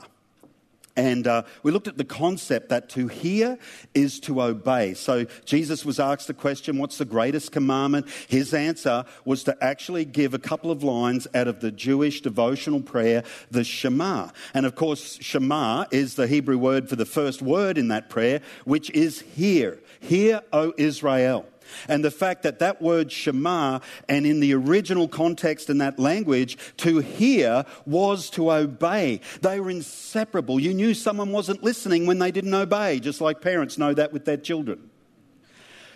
And 0.96 1.26
uh, 1.26 1.44
we 1.64 1.72
looked 1.72 1.88
at 1.88 1.98
the 1.98 2.06
concept 2.06 2.70
that 2.70 2.90
to 2.90 3.08
hear 3.08 3.58
is 3.96 4.20
to 4.22 4.42
obey. 4.42 4.94
So 4.94 5.26
Jesus 5.44 5.84
was 5.84 6.00
asked 6.00 6.28
the 6.28 6.36
question, 6.36 6.78
What's 6.78 7.00
the 7.00 7.06
greatest 7.06 7.52
commandment? 7.52 8.08
His 8.28 8.54
answer 8.54 9.06
was 9.26 9.44
to 9.46 9.58
actually 9.64 10.06
give 10.06 10.34
a 10.34 10.40
couple 10.40 10.70
of 10.70 10.84
lines 10.84 11.28
out 11.34 11.48
of 11.48 11.62
the 11.62 11.72
Jewish 11.72 12.22
devotional 12.22 12.82
prayer, 12.82 13.24
the 13.50 13.64
Shema. 13.64 14.30
And 14.54 14.66
of 14.66 14.76
course, 14.76 15.18
Shema 15.20 15.86
is 15.92 16.16
the 16.16 16.28
Hebrew 16.28 16.58
word 16.58 16.90
for 16.90 16.96
the 16.96 17.06
first 17.06 17.42
word 17.42 17.78
in 17.78 17.88
that 17.88 18.10
prayer, 18.10 18.42
which 18.66 18.92
is 18.92 19.22
hear. 19.22 19.80
Hear, 20.00 20.42
O 20.52 20.74
Israel. 20.78 21.48
And 21.88 22.04
the 22.04 22.12
fact 22.12 22.44
that 22.44 22.60
that 22.60 22.82
word 22.82 23.12
Shema, 23.12 23.80
and 24.08 24.26
in 24.26 24.40
the 24.40 24.54
original 24.54 25.08
context 25.08 25.70
in 25.70 25.80
that 25.80 26.00
language, 26.00 26.58
to 26.78 27.00
hear 27.00 27.66
was 27.86 28.30
to 28.32 28.52
obey. 28.52 29.22
They 29.42 29.60
were 29.60 29.70
inseparable. 29.70 30.60
You 30.60 30.74
knew 30.74 30.94
someone 30.94 31.32
wasn't 31.32 31.64
listening 31.64 32.06
when 32.06 32.20
they 32.20 32.32
didn't 32.32 32.54
obey, 32.54 33.00
just 33.00 33.22
like 33.22 33.42
parents 33.42 33.78
know 33.78 33.94
that 33.94 34.14
with 34.14 34.26
their 34.26 34.38
children. 34.38 34.90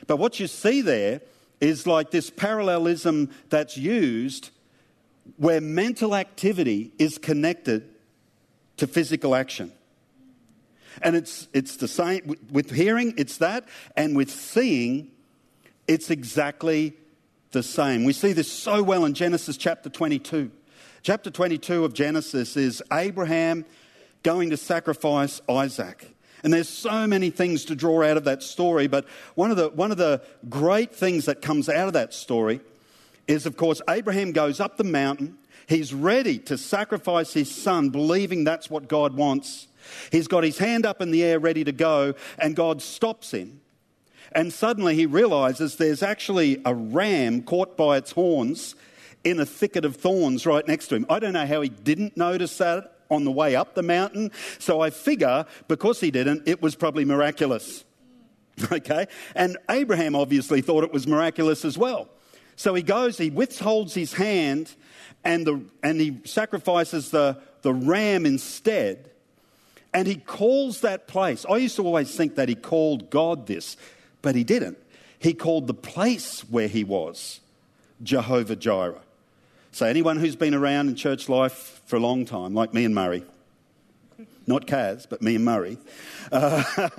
But 0.07 0.17
what 0.17 0.39
you 0.39 0.47
see 0.47 0.81
there 0.81 1.21
is 1.59 1.87
like 1.87 2.11
this 2.11 2.29
parallelism 2.29 3.29
that's 3.49 3.77
used 3.77 4.51
where 5.35 5.59
mental 5.59 6.15
activity 6.15 6.91
is 6.97 7.17
connected 7.17 7.89
to 8.77 8.87
physical 8.87 9.35
action. 9.35 9.71
And 11.01 11.15
it's, 11.15 11.47
it's 11.53 11.75
the 11.75 11.87
same 11.87 12.35
with 12.51 12.71
hearing, 12.71 13.13
it's 13.17 13.37
that, 13.37 13.67
and 13.95 14.15
with 14.15 14.31
seeing, 14.31 15.11
it's 15.87 16.09
exactly 16.09 16.93
the 17.51 17.63
same. 17.63 18.03
We 18.03 18.13
see 18.13 18.33
this 18.33 18.51
so 18.51 18.83
well 18.83 19.05
in 19.05 19.13
Genesis 19.13 19.57
chapter 19.57 19.89
22. 19.89 20.51
Chapter 21.01 21.31
22 21.31 21.85
of 21.85 21.93
Genesis 21.93 22.57
is 22.57 22.83
Abraham 22.91 23.65
going 24.23 24.49
to 24.49 24.57
sacrifice 24.57 25.41
Isaac. 25.47 26.13
And 26.43 26.53
there's 26.53 26.69
so 26.69 27.07
many 27.07 27.29
things 27.29 27.65
to 27.65 27.75
draw 27.75 28.03
out 28.03 28.17
of 28.17 28.25
that 28.25 28.43
story, 28.43 28.87
but 28.87 29.05
one 29.35 29.49
of 29.49 29.57
the, 29.57 29.69
one 29.69 29.91
of 29.91 29.97
the 29.97 30.21
great 30.49 30.93
things 30.93 31.25
that 31.25 31.41
comes 31.41 31.69
out 31.69 31.87
of 31.87 31.93
that 31.93 32.13
story 32.13 32.59
is, 33.27 33.45
of 33.45 33.57
course, 33.57 33.81
Abraham 33.89 34.33
goes 34.33 34.59
up 34.59 34.77
the 34.77 34.83
mountain. 34.83 35.37
He's 35.67 35.93
ready 35.93 36.37
to 36.39 36.57
sacrifice 36.57 37.33
his 37.33 37.53
son, 37.53 37.89
believing 37.89 38.43
that's 38.43 38.69
what 38.69 38.87
God 38.87 39.15
wants. 39.15 39.67
He's 40.11 40.27
got 40.27 40.43
his 40.43 40.57
hand 40.57 40.85
up 40.85 41.01
in 41.01 41.11
the 41.11 41.23
air, 41.23 41.39
ready 41.39 41.63
to 41.63 41.71
go, 41.71 42.13
and 42.37 42.55
God 42.55 42.81
stops 42.81 43.31
him 43.31 43.61
and 44.31 44.51
suddenly 44.51 44.95
he 44.95 45.05
realizes 45.05 45.75
there's 45.75 46.03
actually 46.03 46.61
a 46.65 46.73
ram 46.73 47.41
caught 47.43 47.77
by 47.77 47.97
its 47.97 48.11
horns 48.11 48.75
in 49.23 49.39
a 49.39 49.45
thicket 49.45 49.85
of 49.85 49.95
thorns 49.95 50.45
right 50.45 50.67
next 50.67 50.87
to 50.87 50.95
him. 50.95 51.05
I 51.09 51.19
don't 51.19 51.33
know 51.33 51.45
how 51.45 51.61
he 51.61 51.69
didn't 51.69 52.15
notice 52.17 52.57
that 52.59 52.93
on 53.09 53.23
the 53.23 53.31
way 53.31 53.55
up 53.55 53.73
the 53.75 53.83
mountain. 53.83 54.31
So 54.59 54.81
I 54.81 54.89
figure 54.89 55.45
because 55.67 55.99
he 55.99 56.11
didn't, 56.11 56.47
it 56.47 56.61
was 56.61 56.75
probably 56.75 57.05
miraculous. 57.05 57.83
Okay? 58.71 59.05
And 59.35 59.55
Abraham 59.69 60.15
obviously 60.15 60.61
thought 60.61 60.83
it 60.83 60.91
was 60.91 61.05
miraculous 61.05 61.63
as 61.63 61.77
well. 61.77 62.09
So 62.55 62.73
he 62.73 62.81
goes, 62.81 63.15
he 63.19 63.29
withholds 63.29 63.93
his 63.93 64.13
hand, 64.13 64.73
and, 65.23 65.45
the, 65.45 65.63
and 65.83 66.01
he 66.01 66.21
sacrifices 66.25 67.11
the, 67.11 67.37
the 67.61 67.71
ram 67.71 68.25
instead. 68.25 69.11
And 69.93 70.07
he 70.07 70.15
calls 70.15 70.81
that 70.81 71.07
place. 71.07 71.45
I 71.47 71.57
used 71.57 71.75
to 71.75 71.85
always 71.85 72.15
think 72.15 72.33
that 72.35 72.49
he 72.49 72.55
called 72.55 73.11
God 73.11 73.45
this, 73.45 73.77
but 74.27 74.35
he 74.35 74.43
didn't. 74.43 74.77
He 75.19 75.33
called 75.33 75.67
the 75.67 75.73
place 75.73 76.41
where 76.49 76.67
he 76.67 76.83
was 76.83 77.39
Jehovah 78.03 78.57
Jireh. 78.57 78.99
So, 79.71 79.85
anyone 79.85 80.17
who's 80.17 80.35
been 80.35 80.53
around 80.53 80.89
in 80.89 80.95
church 80.95 81.29
life 81.29 81.81
for 81.85 81.95
a 81.95 81.99
long 82.01 82.25
time, 82.25 82.53
like 82.53 82.73
me 82.73 82.83
and 82.83 82.93
Murray, 82.93 83.23
not 84.45 84.67
Kaz, 84.67 85.07
but 85.09 85.21
me 85.21 85.35
and 85.35 85.45
Murray, 85.45 85.77
uh, 86.33 86.89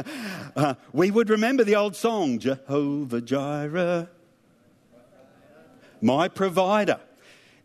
uh, 0.56 0.74
we 0.94 1.10
would 1.10 1.28
remember 1.28 1.64
the 1.64 1.76
old 1.76 1.94
song, 1.94 2.38
Jehovah 2.38 3.20
Jireh, 3.20 4.08
my 6.00 6.28
provider. 6.28 6.98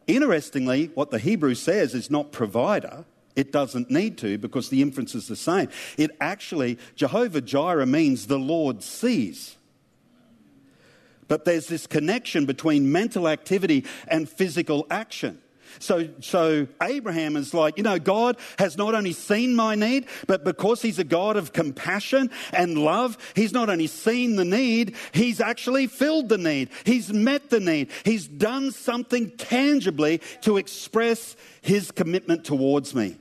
Interestingly, 0.08 0.88
what 0.94 1.10
the 1.10 1.20
Hebrew 1.20 1.56
says 1.56 1.96
is 1.96 2.12
not 2.12 2.34
provider. 2.34 3.06
It 3.36 3.52
doesn't 3.52 3.90
need 3.90 4.18
to 4.20 4.38
because 4.38 4.70
the 4.70 4.82
inference 4.82 5.16
is 5.16 5.28
the 5.28 5.36
same. 5.36 5.70
It 5.98 6.12
actually, 6.22 6.78
Jehovah 6.96 7.42
Jireh 7.42 7.86
means 7.86 8.28
the 8.28 8.40
Lord 8.40 8.84
sees. 8.84 9.58
But 11.28 11.46
there's 11.46 11.68
this 11.68 11.88
connection 11.88 12.46
between 12.46 12.92
mental 12.92 13.28
activity 13.28 13.86
and 14.08 14.30
physical 14.30 14.86
action. 14.92 15.40
So, 15.80 16.10
so 16.20 16.68
Abraham 16.82 17.36
is 17.36 17.54
like, 17.54 17.78
you 17.78 17.84
know, 17.84 17.98
God 17.98 18.38
has 18.60 18.78
not 18.78 18.94
only 18.94 19.14
seen 19.14 19.56
my 19.56 19.76
need, 19.76 20.06
but 20.28 20.44
because 20.44 20.82
he's 20.82 21.00
a 21.00 21.04
God 21.04 21.36
of 21.36 21.54
compassion 21.54 22.30
and 22.52 22.78
love, 22.78 23.18
he's 23.36 23.54
not 23.54 23.70
only 23.70 23.88
seen 23.88 24.36
the 24.36 24.46
need, 24.46 24.96
he's 25.14 25.42
actually 25.42 25.88
filled 25.88 26.30
the 26.30 26.38
need. 26.38 26.70
He's 26.86 27.12
met 27.12 27.50
the 27.50 27.60
need. 27.60 27.90
He's 28.06 28.28
done 28.28 28.72
something 28.72 29.32
tangibly 29.32 30.22
to 30.42 30.58
express 30.58 31.36
his 31.62 31.90
commitment 31.90 32.44
towards 32.44 32.94
me. 32.94 33.18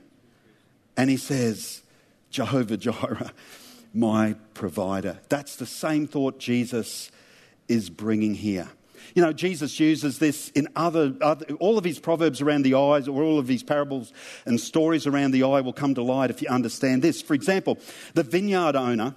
And 0.95 1.09
he 1.09 1.17
says, 1.17 1.81
Jehovah 2.29 2.77
Jireh, 2.77 3.31
my 3.93 4.35
provider. 4.53 5.19
That's 5.29 5.55
the 5.55 5.65
same 5.65 6.07
thought 6.07 6.39
Jesus 6.39 7.11
is 7.67 7.89
bringing 7.89 8.35
here. 8.35 8.69
You 9.15 9.21
know, 9.21 9.33
Jesus 9.33 9.79
uses 9.79 10.19
this 10.19 10.49
in 10.49 10.67
other, 10.75 11.13
other, 11.21 11.45
all 11.55 11.77
of 11.77 11.83
his 11.83 11.99
proverbs 11.99 12.41
around 12.41 12.63
the 12.63 12.75
eyes, 12.75 13.07
or 13.07 13.21
all 13.21 13.37
of 13.37 13.47
his 13.47 13.61
parables 13.61 14.13
and 14.45 14.59
stories 14.59 15.05
around 15.05 15.31
the 15.31 15.43
eye 15.43 15.61
will 15.61 15.73
come 15.73 15.93
to 15.95 16.01
light 16.01 16.29
if 16.29 16.41
you 16.41 16.47
understand 16.47 17.01
this. 17.01 17.21
For 17.21 17.33
example, 17.33 17.77
the 18.13 18.23
vineyard 18.23 18.75
owner 18.75 19.13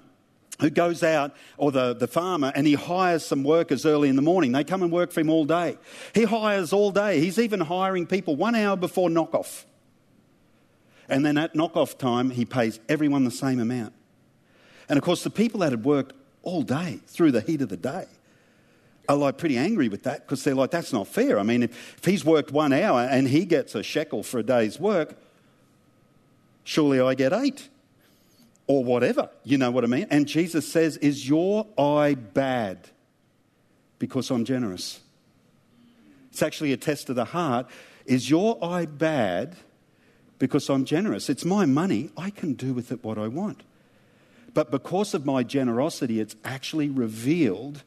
who 0.60 0.70
goes 0.70 1.02
out, 1.02 1.34
or 1.58 1.70
the, 1.70 1.94
the 1.94 2.06
farmer, 2.06 2.50
and 2.54 2.66
he 2.66 2.72
hires 2.74 3.24
some 3.24 3.44
workers 3.44 3.84
early 3.84 4.08
in 4.08 4.16
the 4.16 4.22
morning. 4.22 4.52
They 4.52 4.64
come 4.64 4.82
and 4.82 4.90
work 4.90 5.12
for 5.12 5.20
him 5.20 5.28
all 5.28 5.44
day. 5.44 5.76
He 6.14 6.24
hires 6.24 6.72
all 6.72 6.90
day. 6.90 7.20
He's 7.20 7.38
even 7.38 7.60
hiring 7.60 8.06
people 8.06 8.36
one 8.36 8.54
hour 8.54 8.74
before 8.74 9.10
knockoff. 9.10 9.64
And 11.08 11.24
then 11.24 11.38
at 11.38 11.54
knockoff 11.54 11.98
time, 11.98 12.30
he 12.30 12.44
pays 12.44 12.80
everyone 12.88 13.24
the 13.24 13.30
same 13.30 13.60
amount. 13.60 13.92
And 14.88 14.98
of 14.98 15.04
course, 15.04 15.22
the 15.22 15.30
people 15.30 15.60
that 15.60 15.72
had 15.72 15.84
worked 15.84 16.14
all 16.42 16.62
day 16.62 17.00
through 17.06 17.32
the 17.32 17.40
heat 17.40 17.60
of 17.60 17.68
the 17.68 17.76
day 17.76 18.06
are 19.08 19.16
like 19.16 19.38
pretty 19.38 19.56
angry 19.56 19.88
with 19.88 20.02
that 20.04 20.26
because 20.26 20.42
they're 20.44 20.54
like, 20.54 20.70
that's 20.70 20.92
not 20.92 21.06
fair. 21.06 21.38
I 21.38 21.42
mean, 21.42 21.64
if, 21.64 21.98
if 21.98 22.04
he's 22.04 22.24
worked 22.24 22.50
one 22.50 22.72
hour 22.72 23.00
and 23.02 23.28
he 23.28 23.44
gets 23.44 23.74
a 23.74 23.82
shekel 23.82 24.22
for 24.22 24.38
a 24.38 24.42
day's 24.42 24.80
work, 24.80 25.16
surely 26.64 27.00
I 27.00 27.14
get 27.14 27.32
eight 27.32 27.68
or 28.66 28.84
whatever. 28.84 29.30
You 29.44 29.58
know 29.58 29.70
what 29.70 29.84
I 29.84 29.86
mean? 29.86 30.06
And 30.10 30.26
Jesus 30.26 30.70
says, 30.70 30.96
Is 30.98 31.28
your 31.28 31.66
eye 31.78 32.14
bad 32.14 32.88
because 33.98 34.30
I'm 34.30 34.44
generous? 34.44 35.00
It's 36.30 36.42
actually 36.42 36.72
a 36.72 36.76
test 36.76 37.08
of 37.08 37.16
the 37.16 37.24
heart. 37.26 37.66
Is 38.04 38.28
your 38.28 38.62
eye 38.62 38.86
bad 38.86 39.56
because 40.38 40.68
I'm 40.68 40.84
generous? 40.84 41.28
It's 41.28 41.44
my 41.44 41.66
money. 41.66 42.10
I 42.16 42.30
can 42.30 42.54
do 42.54 42.72
with 42.72 42.92
it 42.92 43.02
what 43.02 43.18
I 43.18 43.28
want. 43.28 43.62
But 44.54 44.70
because 44.70 45.14
of 45.14 45.26
my 45.26 45.42
generosity, 45.42 46.20
it's 46.20 46.36
actually 46.44 46.88
revealed 46.88 47.82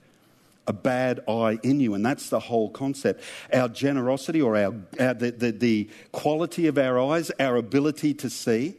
a 0.67 0.73
bad 0.73 1.19
eye 1.27 1.57
in 1.63 1.79
you. 1.79 1.95
And 1.95 2.05
that's 2.05 2.29
the 2.29 2.39
whole 2.39 2.69
concept. 2.69 3.23
Our 3.51 3.69
generosity 3.69 4.39
or 4.39 4.55
our, 4.55 4.75
our 4.99 5.13
the, 5.15 5.31
the, 5.31 5.51
the 5.51 5.89
quality 6.11 6.67
of 6.67 6.77
our 6.77 6.99
eyes, 6.99 7.31
our 7.39 7.55
ability 7.55 8.13
to 8.15 8.29
see, 8.29 8.75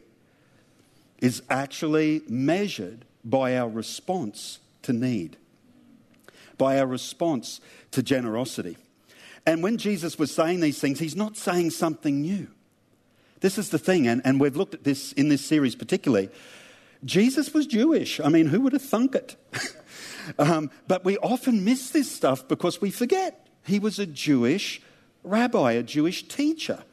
is 1.20 1.42
actually 1.50 2.22
measured 2.28 3.04
by 3.24 3.56
our 3.56 3.68
response 3.68 4.60
to 4.82 4.92
need, 4.92 5.36
by 6.56 6.78
our 6.78 6.86
response 6.86 7.60
to 7.90 8.02
generosity. 8.02 8.76
And 9.44 9.62
when 9.62 9.76
Jesus 9.76 10.18
was 10.18 10.32
saying 10.32 10.60
these 10.60 10.78
things, 10.80 11.00
he's 11.00 11.16
not 11.16 11.36
saying 11.36 11.70
something 11.70 12.20
new. 12.20 12.48
This 13.40 13.58
is 13.58 13.70
the 13.70 13.78
thing, 13.78 14.06
and, 14.06 14.20
and 14.24 14.40
we've 14.40 14.56
looked 14.56 14.74
at 14.74 14.84
this 14.84 15.12
in 15.12 15.28
this 15.28 15.44
series 15.44 15.74
particularly. 15.74 16.28
Jesus 17.04 17.54
was 17.54 17.66
Jewish. 17.66 18.20
I 18.20 18.28
mean, 18.28 18.46
who 18.46 18.60
would 18.60 18.72
have 18.72 18.82
thunk 18.82 19.14
it? 19.14 19.36
Um, 20.38 20.70
but 20.86 21.04
we 21.04 21.16
often 21.18 21.64
miss 21.64 21.90
this 21.90 22.10
stuff 22.10 22.46
because 22.46 22.80
we 22.80 22.90
forget. 22.90 23.48
He 23.64 23.78
was 23.78 23.98
a 23.98 24.06
Jewish 24.06 24.80
rabbi, 25.24 25.72
a 25.72 25.82
Jewish 25.82 26.28
teacher. 26.28 26.84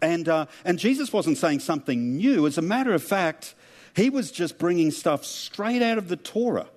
And, 0.00 0.28
uh, 0.28 0.46
and 0.64 0.78
Jesus 0.78 1.12
wasn't 1.12 1.38
saying 1.38 1.60
something 1.60 2.16
new. 2.16 2.46
As 2.46 2.58
a 2.58 2.62
matter 2.62 2.92
of 2.92 3.02
fact, 3.02 3.54
he 3.94 4.10
was 4.10 4.30
just 4.30 4.58
bringing 4.58 4.90
stuff 4.90 5.24
straight 5.24 5.82
out 5.82 5.98
of 5.98 6.08
the 6.08 6.16
Torah 6.16 6.68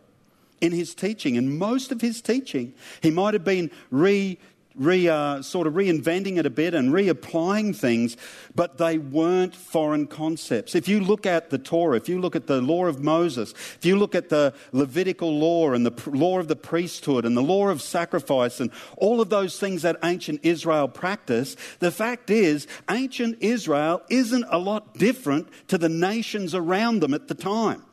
in 0.61 0.71
his 0.71 0.93
teaching. 0.93 1.37
And 1.37 1.57
most 1.57 1.91
of 1.91 2.01
his 2.01 2.21
teaching, 2.21 2.73
he 3.01 3.09
might 3.09 3.33
have 3.33 3.43
been 3.43 3.71
re 3.89 4.37
re, 4.77 5.07
uh, 5.07 5.41
sort 5.41 5.67
of 5.67 5.73
reinventing 5.73 6.37
it 6.37 6.45
a 6.45 6.49
bit 6.49 6.73
and 6.73 6.91
reapplying 6.91 7.75
things, 7.75 8.15
but 8.55 8.77
they 8.77 8.97
weren't 8.97 9.55
foreign 9.55 10.07
concepts. 10.07 10.75
If 10.75 10.87
you 10.87 10.99
look 10.99 11.25
at 11.25 11.49
the 11.49 11.57
Torah, 11.57 11.97
if 11.97 12.07
you 12.07 12.19
look 12.19 12.35
at 12.35 12.47
the 12.47 12.61
law 12.61 12.85
of 12.85 13.03
Moses, 13.03 13.51
if 13.51 13.85
you 13.85 13.97
look 13.97 14.15
at 14.15 14.29
the 14.29 14.53
Levitical 14.71 15.37
law 15.37 15.73
and 15.73 15.85
the 15.85 16.09
law 16.09 16.39
of 16.39 16.47
the 16.47 16.55
priesthood 16.55 17.25
and 17.25 17.35
the 17.35 17.41
law 17.41 17.69
of 17.69 17.81
sacrifice 17.81 18.59
and 18.59 18.71
all 18.97 19.19
of 19.21 19.29
those 19.29 19.59
things 19.59 19.81
that 19.81 19.97
ancient 20.03 20.39
Israel 20.43 20.87
practiced, 20.87 21.57
the 21.79 21.91
fact 21.91 22.29
is, 22.29 22.67
ancient 22.89 23.37
Israel 23.41 24.01
isn't 24.09 24.45
a 24.49 24.57
lot 24.57 24.93
different 24.93 25.47
to 25.67 25.77
the 25.77 25.89
nations 25.89 26.53
around 26.53 27.01
them 27.01 27.13
at 27.13 27.27
the 27.27 27.35
time. 27.35 27.83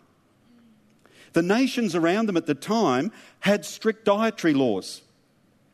The 1.32 1.42
nations 1.42 1.96
around 1.96 2.26
them 2.26 2.36
at 2.36 2.46
the 2.46 2.54
time 2.54 3.10
had 3.40 3.64
strict 3.64 4.04
dietary 4.04 4.54
laws 4.54 5.02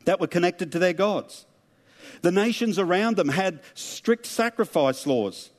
that 0.04 0.20
were 0.20 0.26
connected 0.26 0.72
to 0.72 0.78
their 0.78 0.92
gods. 0.92 1.46
The 2.22 2.32
nations 2.32 2.78
around 2.78 3.16
them 3.16 3.28
had 3.28 3.60
strict 3.74 4.26
sacrifice 4.26 5.06
laws 5.06 5.50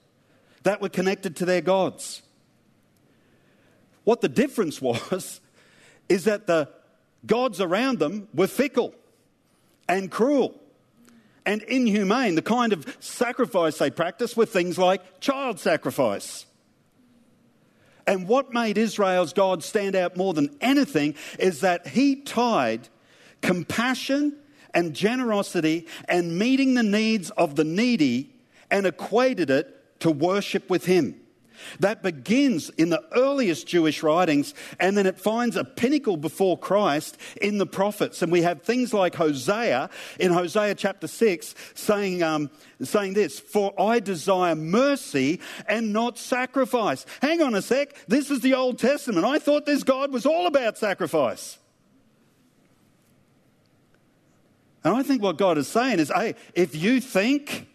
that 0.63 0.81
were 0.81 0.89
connected 0.89 1.35
to 1.37 1.45
their 1.45 1.61
gods. 1.61 2.21
What 4.03 4.21
the 4.21 4.29
difference 4.29 4.81
was 4.81 5.41
is 6.09 6.25
that 6.25 6.47
the 6.47 6.69
gods 7.25 7.61
around 7.61 7.99
them 7.99 8.27
were 8.33 8.47
fickle 8.47 8.93
and 9.87 10.11
cruel 10.11 10.59
and 11.45 11.61
inhumane. 11.63 12.35
The 12.35 12.41
kind 12.41 12.73
of 12.73 12.97
sacrifice 12.99 13.77
they 13.77 13.89
practiced 13.89 14.37
were 14.37 14.45
things 14.45 14.77
like 14.77 15.19
child 15.19 15.59
sacrifice. 15.59 16.45
And 18.07 18.27
what 18.27 18.51
made 18.51 18.77
Israel's 18.77 19.33
God 19.33 19.63
stand 19.63 19.95
out 19.95 20.17
more 20.17 20.33
than 20.33 20.55
anything 20.59 21.15
is 21.39 21.61
that 21.61 21.87
he 21.87 22.15
tied 22.15 22.89
compassion 23.41 24.37
and 24.73 24.93
generosity 24.93 25.87
and 26.07 26.37
meeting 26.37 26.73
the 26.73 26.83
needs 26.83 27.29
of 27.31 27.55
the 27.55 27.63
needy 27.63 28.33
and 28.69 28.85
equated 28.85 29.49
it 29.49 29.99
to 29.99 30.11
worship 30.11 30.69
with 30.69 30.85
him. 30.85 31.21
That 31.79 32.01
begins 32.01 32.69
in 32.71 32.89
the 32.89 33.03
earliest 33.15 33.67
Jewish 33.67 34.03
writings, 34.03 34.53
and 34.79 34.97
then 34.97 35.05
it 35.05 35.19
finds 35.19 35.55
a 35.55 35.63
pinnacle 35.63 36.17
before 36.17 36.57
Christ 36.57 37.17
in 37.39 37.59
the 37.59 37.65
prophets. 37.65 38.21
And 38.21 38.31
we 38.31 38.41
have 38.41 38.63
things 38.63 38.93
like 38.93 39.15
Hosea 39.15 39.89
in 40.19 40.31
Hosea 40.31 40.75
chapter 40.75 41.07
6 41.07 41.55
saying, 41.75 42.23
um, 42.23 42.49
saying 42.81 43.13
this 43.13 43.39
For 43.39 43.79
I 43.79 43.99
desire 43.99 44.55
mercy 44.55 45.39
and 45.67 45.93
not 45.93 46.17
sacrifice. 46.17 47.05
Hang 47.21 47.41
on 47.41 47.55
a 47.55 47.61
sec, 47.61 47.95
this 48.07 48.31
is 48.31 48.41
the 48.41 48.55
Old 48.55 48.79
Testament. 48.79 49.25
I 49.25 49.39
thought 49.39 49.65
this 49.65 49.83
God 49.83 50.11
was 50.11 50.25
all 50.25 50.47
about 50.47 50.77
sacrifice. 50.77 51.57
And 54.83 54.95
I 54.95 55.03
think 55.03 55.21
what 55.21 55.37
God 55.37 55.57
is 55.57 55.67
saying 55.67 55.99
is 55.99 56.11
hey, 56.13 56.35
if 56.55 56.75
you 56.75 57.01
think 57.01 57.67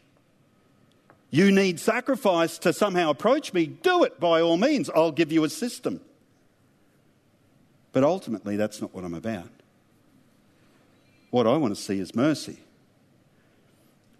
you 1.31 1.53
need 1.53 1.79
sacrifice 1.79 2.59
to 2.59 2.73
somehow 2.73 3.11
approach 3.11 3.53
me, 3.53 3.67
do 3.67 4.05
it 4.05 4.19
by 4.19 4.41
all 4.41 4.57
means. 4.57 4.91
I'll 4.91 5.13
give 5.13 5.33
you 5.33 5.45
a 5.45 5.51
system. 5.51 6.01
But 7.93 8.05
ultimately, 8.05 8.57
that's 8.57 8.81
not 8.81 8.95
what 8.95 9.05
I'm 9.05 9.15
about. 9.15 9.51
What 11.31 11.47
I 11.47 11.57
want 11.57 11.75
to 11.75 11.81
see 11.81 11.99
is 11.99 12.15
mercy. 12.15 12.59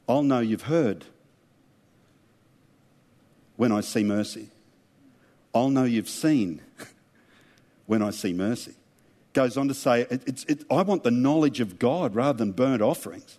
I'll 0.09 0.23
know 0.23 0.41
you've 0.41 0.63
heard 0.63 1.05
when 3.57 3.73
I 3.73 3.81
see 3.81 4.05
mercy. 4.05 4.49
I'll 5.55 5.71
know 5.71 5.85
you've 5.85 6.09
seen 6.09 6.61
when 7.87 8.03
I 8.03 8.11
see 8.11 8.33
mercy. 8.33 8.75
Goes 9.37 9.59
on 9.59 9.69
to 9.69 9.75
say, 9.75 10.01
it, 10.09 10.45
it, 10.49 10.65
I 10.71 10.81
want 10.81 11.05
the 11.05 11.11
knowledge 11.11 11.61
of 11.61 11.79
God 11.79 12.15
rather 12.15 12.39
than 12.39 12.53
burnt 12.53 12.81
offerings. 12.81 13.37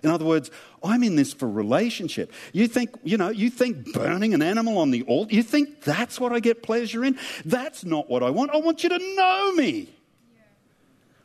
In 0.00 0.08
other 0.08 0.24
words, 0.24 0.48
I'm 0.80 1.02
in 1.02 1.16
this 1.16 1.32
for 1.32 1.50
relationship. 1.50 2.32
You 2.52 2.68
think, 2.68 2.90
you 3.02 3.16
know, 3.16 3.30
you 3.30 3.50
think 3.50 3.92
burning 3.92 4.32
an 4.32 4.42
animal 4.42 4.78
on 4.78 4.92
the 4.92 5.02
altar, 5.02 5.34
you 5.34 5.42
think 5.42 5.80
that's 5.80 6.20
what 6.20 6.32
I 6.32 6.38
get 6.38 6.62
pleasure 6.62 7.04
in? 7.04 7.18
That's 7.44 7.84
not 7.84 8.08
what 8.08 8.22
I 8.22 8.30
want. 8.30 8.52
I 8.52 8.58
want 8.58 8.84
you 8.84 8.90
to 8.90 8.98
know 9.16 9.52
me. 9.56 9.92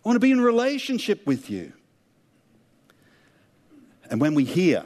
I 0.04 0.10
want 0.10 0.16
to 0.16 0.20
be 0.20 0.32
in 0.32 0.42
relationship 0.42 1.28
with 1.28 1.52
you. 1.52 1.74
And 4.10 4.20
when 4.20 4.34
we 4.34 4.44
hear, 4.44 4.86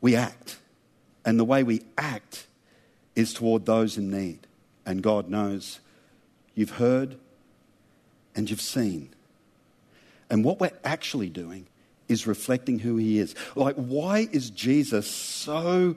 we 0.00 0.16
act. 0.16 0.56
And 1.26 1.38
the 1.38 1.44
way 1.44 1.62
we 1.64 1.82
act 1.98 2.46
is 3.14 3.34
toward 3.34 3.66
those 3.66 3.98
in 3.98 4.10
need. 4.10 4.46
And 4.86 5.02
God 5.02 5.28
knows 5.28 5.80
you've 6.54 6.70
heard 6.70 7.18
and 8.34 8.48
you've 8.48 8.60
seen. 8.60 9.10
And 10.30 10.44
what 10.44 10.60
we're 10.60 10.70
actually 10.84 11.28
doing 11.28 11.66
is 12.08 12.26
reflecting 12.26 12.78
who 12.78 12.96
he 12.96 13.18
is. 13.18 13.34
Like, 13.54 13.76
why 13.76 14.28
is 14.32 14.50
Jesus 14.50 15.08
so 15.10 15.96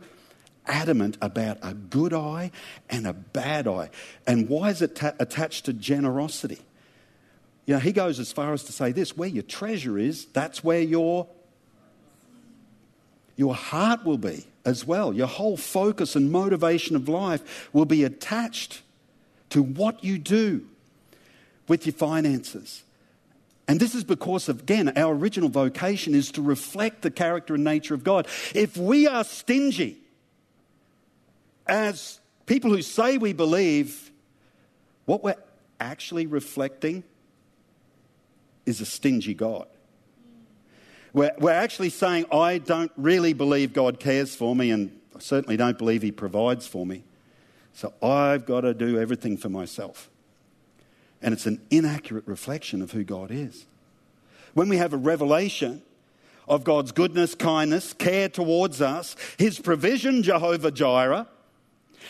adamant 0.65 1.17
about 1.21 1.57
a 1.61 1.73
good 1.73 2.13
eye 2.13 2.51
and 2.89 3.05
a 3.05 3.13
bad 3.13 3.67
eye? 3.67 3.89
And 4.25 4.49
why 4.49 4.69
is 4.69 4.81
it 4.81 4.95
ta- 4.95 5.13
attached 5.19 5.65
to 5.65 5.73
generosity? 5.73 6.59
You 7.65 7.75
know, 7.75 7.79
he 7.79 7.91
goes 7.91 8.19
as 8.19 8.31
far 8.31 8.53
as 8.53 8.63
to 8.65 8.71
say 8.71 8.91
this 8.91 9.15
where 9.15 9.29
your 9.29 9.43
treasure 9.43 9.97
is, 9.97 10.25
that's 10.25 10.63
where 10.63 10.81
your, 10.81 11.27
your 13.35 13.55
heart 13.55 14.05
will 14.05 14.17
be 14.17 14.45
as 14.65 14.85
well. 14.85 15.13
Your 15.13 15.27
whole 15.27 15.57
focus 15.57 16.15
and 16.15 16.31
motivation 16.31 16.95
of 16.95 17.07
life 17.07 17.69
will 17.73 17.85
be 17.85 18.03
attached 18.03 18.81
to 19.49 19.61
what 19.61 20.03
you 20.03 20.17
do 20.17 20.67
with 21.67 21.85
your 21.85 21.93
finances. 21.93 22.83
And 23.67 23.79
this 23.79 23.95
is 23.95 24.03
because, 24.03 24.49
again, 24.49 24.97
our 24.97 25.13
original 25.13 25.49
vocation 25.49 26.13
is 26.13 26.31
to 26.33 26.41
reflect 26.41 27.01
the 27.01 27.11
character 27.11 27.55
and 27.55 27.63
nature 27.63 27.93
of 27.93 28.03
God. 28.03 28.27
If 28.53 28.75
we 28.75 29.07
are 29.07 29.23
stingy, 29.23 29.97
as 31.65 32.19
people 32.45 32.71
who 32.71 32.81
say 32.81 33.17
we 33.17 33.31
believe, 33.31 34.11
what 35.05 35.23
we're 35.23 35.35
actually 35.79 36.25
reflecting 36.25 37.03
is 38.65 38.81
a 38.81 38.85
stingy 38.85 39.33
God. 39.33 39.67
We're, 41.13 41.33
we're 41.37 41.51
actually 41.51 41.89
saying, 41.89 42.25
I 42.31 42.57
don't 42.57 42.91
really 42.97 43.33
believe 43.33 43.71
God 43.71 43.99
cares 43.99 44.35
for 44.35 44.55
me, 44.55 44.71
and 44.71 44.99
I 45.15 45.19
certainly 45.19 45.57
don't 45.57 45.77
believe 45.77 46.01
He 46.01 46.11
provides 46.11 46.67
for 46.67 46.85
me. 46.85 47.03
So 47.73 47.93
I've 48.01 48.45
got 48.45 48.61
to 48.61 48.73
do 48.73 48.99
everything 48.99 49.37
for 49.37 49.49
myself. 49.49 50.09
And 51.23 51.33
it's 51.33 51.45
an 51.45 51.61
inaccurate 51.71 52.27
reflection 52.27 52.81
of 52.81 52.91
who 52.91 53.03
God 53.03 53.31
is. 53.31 53.65
When 54.53 54.69
we 54.69 54.77
have 54.77 54.93
a 54.93 54.97
revelation 54.97 55.81
of 56.47 56.63
God's 56.63 56.91
goodness, 56.91 57.33
kindness, 57.33 57.93
care 57.93 58.29
towards 58.29 58.81
us, 58.81 59.15
His 59.37 59.57
provision, 59.57 60.21
Jehovah 60.21 60.69
Jireh, 60.69 61.27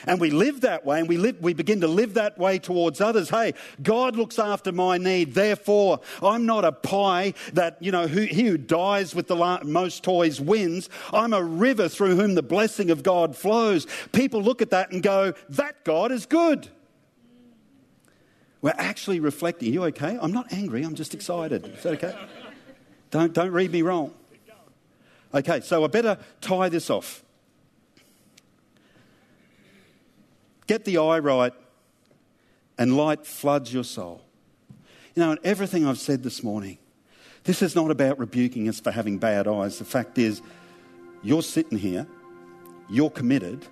and 0.08 0.20
we 0.20 0.32
live 0.32 0.62
that 0.62 0.86
way 0.86 1.00
and 1.00 1.08
we, 1.08 1.18
live, 1.18 1.40
we 1.40 1.54
begin 1.54 1.82
to 1.82 1.88
live 1.88 2.16
that 2.16 2.38
way 2.38 2.58
towards 2.58 3.00
others. 3.00 3.30
Hey, 3.30 3.54
God 3.82 4.16
looks 4.16 4.40
after 4.40 4.72
my 4.72 4.98
need. 4.98 5.36
Therefore, 5.36 6.00
I'm 6.22 6.48
not 6.48 6.66
a 6.66 6.72
pie 6.72 7.36
that, 7.54 7.78
you 7.80 7.92
know, 7.92 8.08
who, 8.08 8.22
he 8.22 8.44
who 8.44 8.58
dies 8.58 9.14
with 9.14 9.28
the 9.28 9.60
most 9.64 10.04
toys 10.04 10.42
wins. 10.42 10.90
I'm 11.14 11.34
a 11.34 11.44
river 11.44 11.88
through 11.88 12.16
whom 12.16 12.34
the 12.34 12.42
blessing 12.44 12.90
of 12.90 13.04
God 13.04 13.36
flows. 13.36 13.86
People 14.12 14.42
look 14.42 14.64
at 14.64 14.72
that 14.72 14.92
and 14.92 15.04
go, 15.04 15.34
that 15.50 15.84
God 15.84 16.12
is 16.12 16.26
good. 16.26 16.70
We're 18.64 18.74
actually 18.78 19.20
reflecting. 19.20 19.68
Are 19.68 19.72
you 19.74 19.84
okay? 19.86 20.18
I'm 20.20 20.32
not 20.32 20.54
angry. 20.54 20.84
I'm 20.84 20.96
just 20.96 21.14
excited. 21.14 21.66
Is 21.68 21.84
that 21.84 22.02
okay? 22.02 22.18
Don't, 23.12 23.34
don't 23.34 23.52
read 23.52 23.72
me 23.72 23.82
wrong. 23.82 24.14
Okay, 25.34 25.60
so 25.60 25.84
I 25.84 25.88
better 25.88 26.18
tie 26.40 26.70
this 26.70 26.90
off. 26.90 27.24
Get 30.66 30.86
the 30.86 30.98
eye 30.98 31.20
right, 31.20 31.54
and 32.78 32.96
light 32.96 33.26
floods 33.26 33.74
your 33.74 33.84
soul. 33.84 34.22
You 35.14 35.24
know, 35.24 35.32
in 35.34 35.40
everything 35.44 35.86
I've 35.86 36.00
said 36.00 36.24
this 36.24 36.42
morning, 36.42 36.78
this 37.44 37.62
is 37.62 37.76
not 37.76 37.92
about 37.92 38.18
rebuking 38.18 38.70
us 38.70 38.80
for 38.80 38.92
having 38.92 39.18
bad 39.18 39.46
eyes. 39.46 39.78
The 39.78 39.86
fact 39.86 40.18
is, 40.18 40.42
you're 41.22 41.44
sitting 41.44 41.78
here, 41.78 42.08
you're 42.90 43.10
committed. 43.10 43.66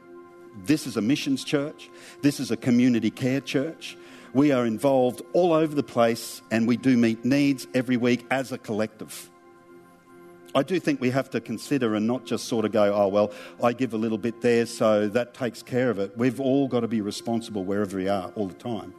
This 0.65 0.85
is 0.85 0.97
a 0.97 1.01
missions 1.01 1.45
church, 1.45 1.89
this 2.21 2.41
is 2.41 2.51
a 2.51 2.57
community 2.57 3.09
care 3.09 3.39
church. 3.39 3.95
We 4.33 4.51
are 4.51 4.65
involved 4.65 5.21
all 5.33 5.53
over 5.53 5.75
the 5.75 5.83
place, 5.83 6.41
and 6.51 6.67
we 6.67 6.77
do 6.77 6.95
meet 6.95 7.25
needs 7.25 7.67
every 7.73 7.97
week 7.97 8.25
as 8.31 8.51
a 8.51 8.57
collective. 8.57 9.29
I 10.53 10.63
do 10.63 10.79
think 10.79 10.99
we 10.99 11.09
have 11.11 11.29
to 11.31 11.41
consider 11.41 11.95
and 11.95 12.07
not 12.07 12.25
just 12.25 12.45
sort 12.47 12.65
of 12.65 12.71
go, 12.71 12.93
oh, 12.93 13.07
well, 13.07 13.31
I 13.63 13.73
give 13.73 13.93
a 13.93 13.97
little 13.97 14.17
bit 14.17 14.41
there, 14.41 14.65
so 14.65 15.07
that 15.09 15.33
takes 15.33 15.63
care 15.63 15.89
of 15.89 15.99
it. 15.99 16.17
We've 16.17 16.39
all 16.39 16.67
got 16.67 16.81
to 16.81 16.87
be 16.87 17.01
responsible 17.01 17.63
wherever 17.63 17.97
we 17.97 18.09
are 18.09 18.31
all 18.35 18.47
the 18.47 18.55
time. 18.55 18.93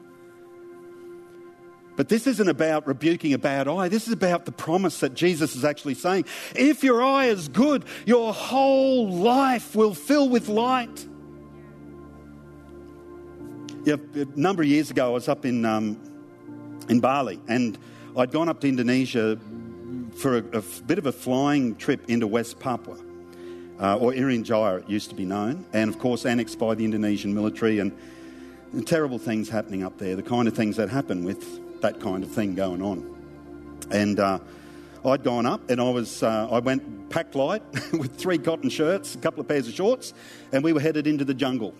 But 1.95 2.09
this 2.09 2.27
isn't 2.27 2.49
about 2.49 2.87
rebuking 2.87 3.35
a 3.35 3.38
bad 3.38 3.68
eye. 3.68 3.88
This 3.88 4.07
is 4.07 4.14
about 4.14 4.47
the 4.47 4.53
promise 4.53 5.01
that 5.01 5.12
Jesus 5.12 5.55
is 5.55 5.64
actually 5.64 5.95
saying. 5.95 6.25
If 6.55 6.83
your 6.83 7.03
eye 7.03 7.27
is 7.27 7.49
good, 7.49 7.85
your 8.07 8.33
whole 8.33 9.11
life 9.11 9.77
will 9.77 9.95
fill 9.95 10.29
with 10.29 10.49
light. 10.49 11.07
A 13.85 13.99
number 14.37 14.62
of 14.62 14.68
years 14.68 14.92
ago, 14.92 15.07
I 15.07 15.11
was 15.11 15.29
up 15.29 15.45
in, 15.45 15.64
um, 15.64 15.99
in 16.88 17.01
Bali 17.01 17.40
and 17.49 17.77
I'd 18.16 18.31
gone 18.31 18.49
up 18.49 18.61
to 18.61 18.68
Indonesia 18.68 19.37
for 20.14 20.38
a, 20.38 20.59
a 20.59 20.62
bit 20.87 20.99
of 20.99 21.07
a 21.07 21.12
flying 21.12 21.75
trip 21.75 22.09
into 22.09 22.29
West 22.29 22.61
Papua, 22.61 22.97
uh, 23.81 23.97
or 23.97 24.12
Irian 24.12 24.45
Jaya, 24.45 24.77
it 24.77 24.88
used 24.88 25.09
to 25.11 25.16
be 25.16 25.25
known, 25.25 25.66
and 25.73 25.90
of 25.90 25.99
course 25.99 26.25
annexed 26.25 26.61
by 26.61 26.77
the 26.77 26.85
Indonesian 26.85 27.35
military, 27.35 27.81
and, 27.81 27.90
and 28.73 28.87
terrible 28.87 29.18
things 29.18 29.49
happening 29.49 29.83
up 29.83 29.99
there, 29.99 30.14
the 30.14 30.23
kind 30.23 30.47
of 30.47 30.55
things 30.55 30.77
that 30.77 30.88
happen 30.88 31.25
with 31.25 31.81
that 31.81 31.99
kind 31.99 32.23
of 32.23 32.31
thing 32.31 32.55
going 32.55 32.83
on. 32.83 33.09
And 33.90 34.21
uh, 34.21 34.38
I'd 35.05 35.25
gone 35.25 35.45
up 35.45 35.68
and 35.71 35.81
I 35.81 35.90
was 35.90 36.23
uh, 36.23 36.49
I 36.53 36.61
went 36.61 37.11
packed 37.11 37.35
light 37.35 37.62
with 37.92 38.16
three 38.16 38.38
cotton 38.38 38.71
shirts, 38.71 39.16
a 39.16 39.18
couple 39.18 39.40
of 39.40 39.49
pairs 39.49 39.66
of 39.66 39.75
shorts, 39.75 40.14
and 40.53 40.62
we 40.62 40.73
were 40.73 40.81
headed 40.81 41.09
into 41.09 41.25
the 41.25 41.35
jungle. 41.35 41.75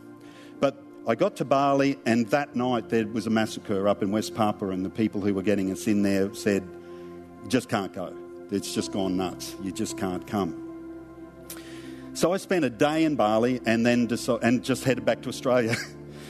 But 0.59 0.83
I 1.07 1.17
got 1.17 1.35
to 1.37 1.45
Bali, 1.45 1.99
and 2.07 2.29
that 2.29 2.55
night 2.55 2.89
there 2.89 3.07
was 3.09 3.27
a 3.27 3.31
massacre 3.31 3.89
up 3.89 4.03
in 4.03 4.13
West 4.13 4.37
Papua, 4.37 4.71
and 4.71 4.85
the 4.85 4.91
people 4.91 5.21
who 5.21 5.35
were 5.35 5.43
getting 5.43 5.73
us 5.73 5.89
in 5.89 6.03
there 6.03 6.33
said, 6.33 6.63
"Just 7.49 7.69
can't 7.69 7.93
go. 7.93 8.15
It's 8.53 8.73
just 8.73 8.93
gone 8.93 9.17
nuts. 9.17 9.57
You 9.63 9.73
just 9.73 9.99
can't 9.99 10.25
come." 10.27 10.55
So 12.15 12.33
I 12.33 12.37
spent 12.37 12.65
a 12.65 12.71
day 12.71 13.05
in 13.05 13.17
Bali, 13.17 13.61
and 13.67 13.85
then 13.85 14.09
and 14.43 14.63
just 14.63 14.85
headed 14.85 15.05
back 15.05 15.23
to 15.23 15.29
Australia. 15.29 15.75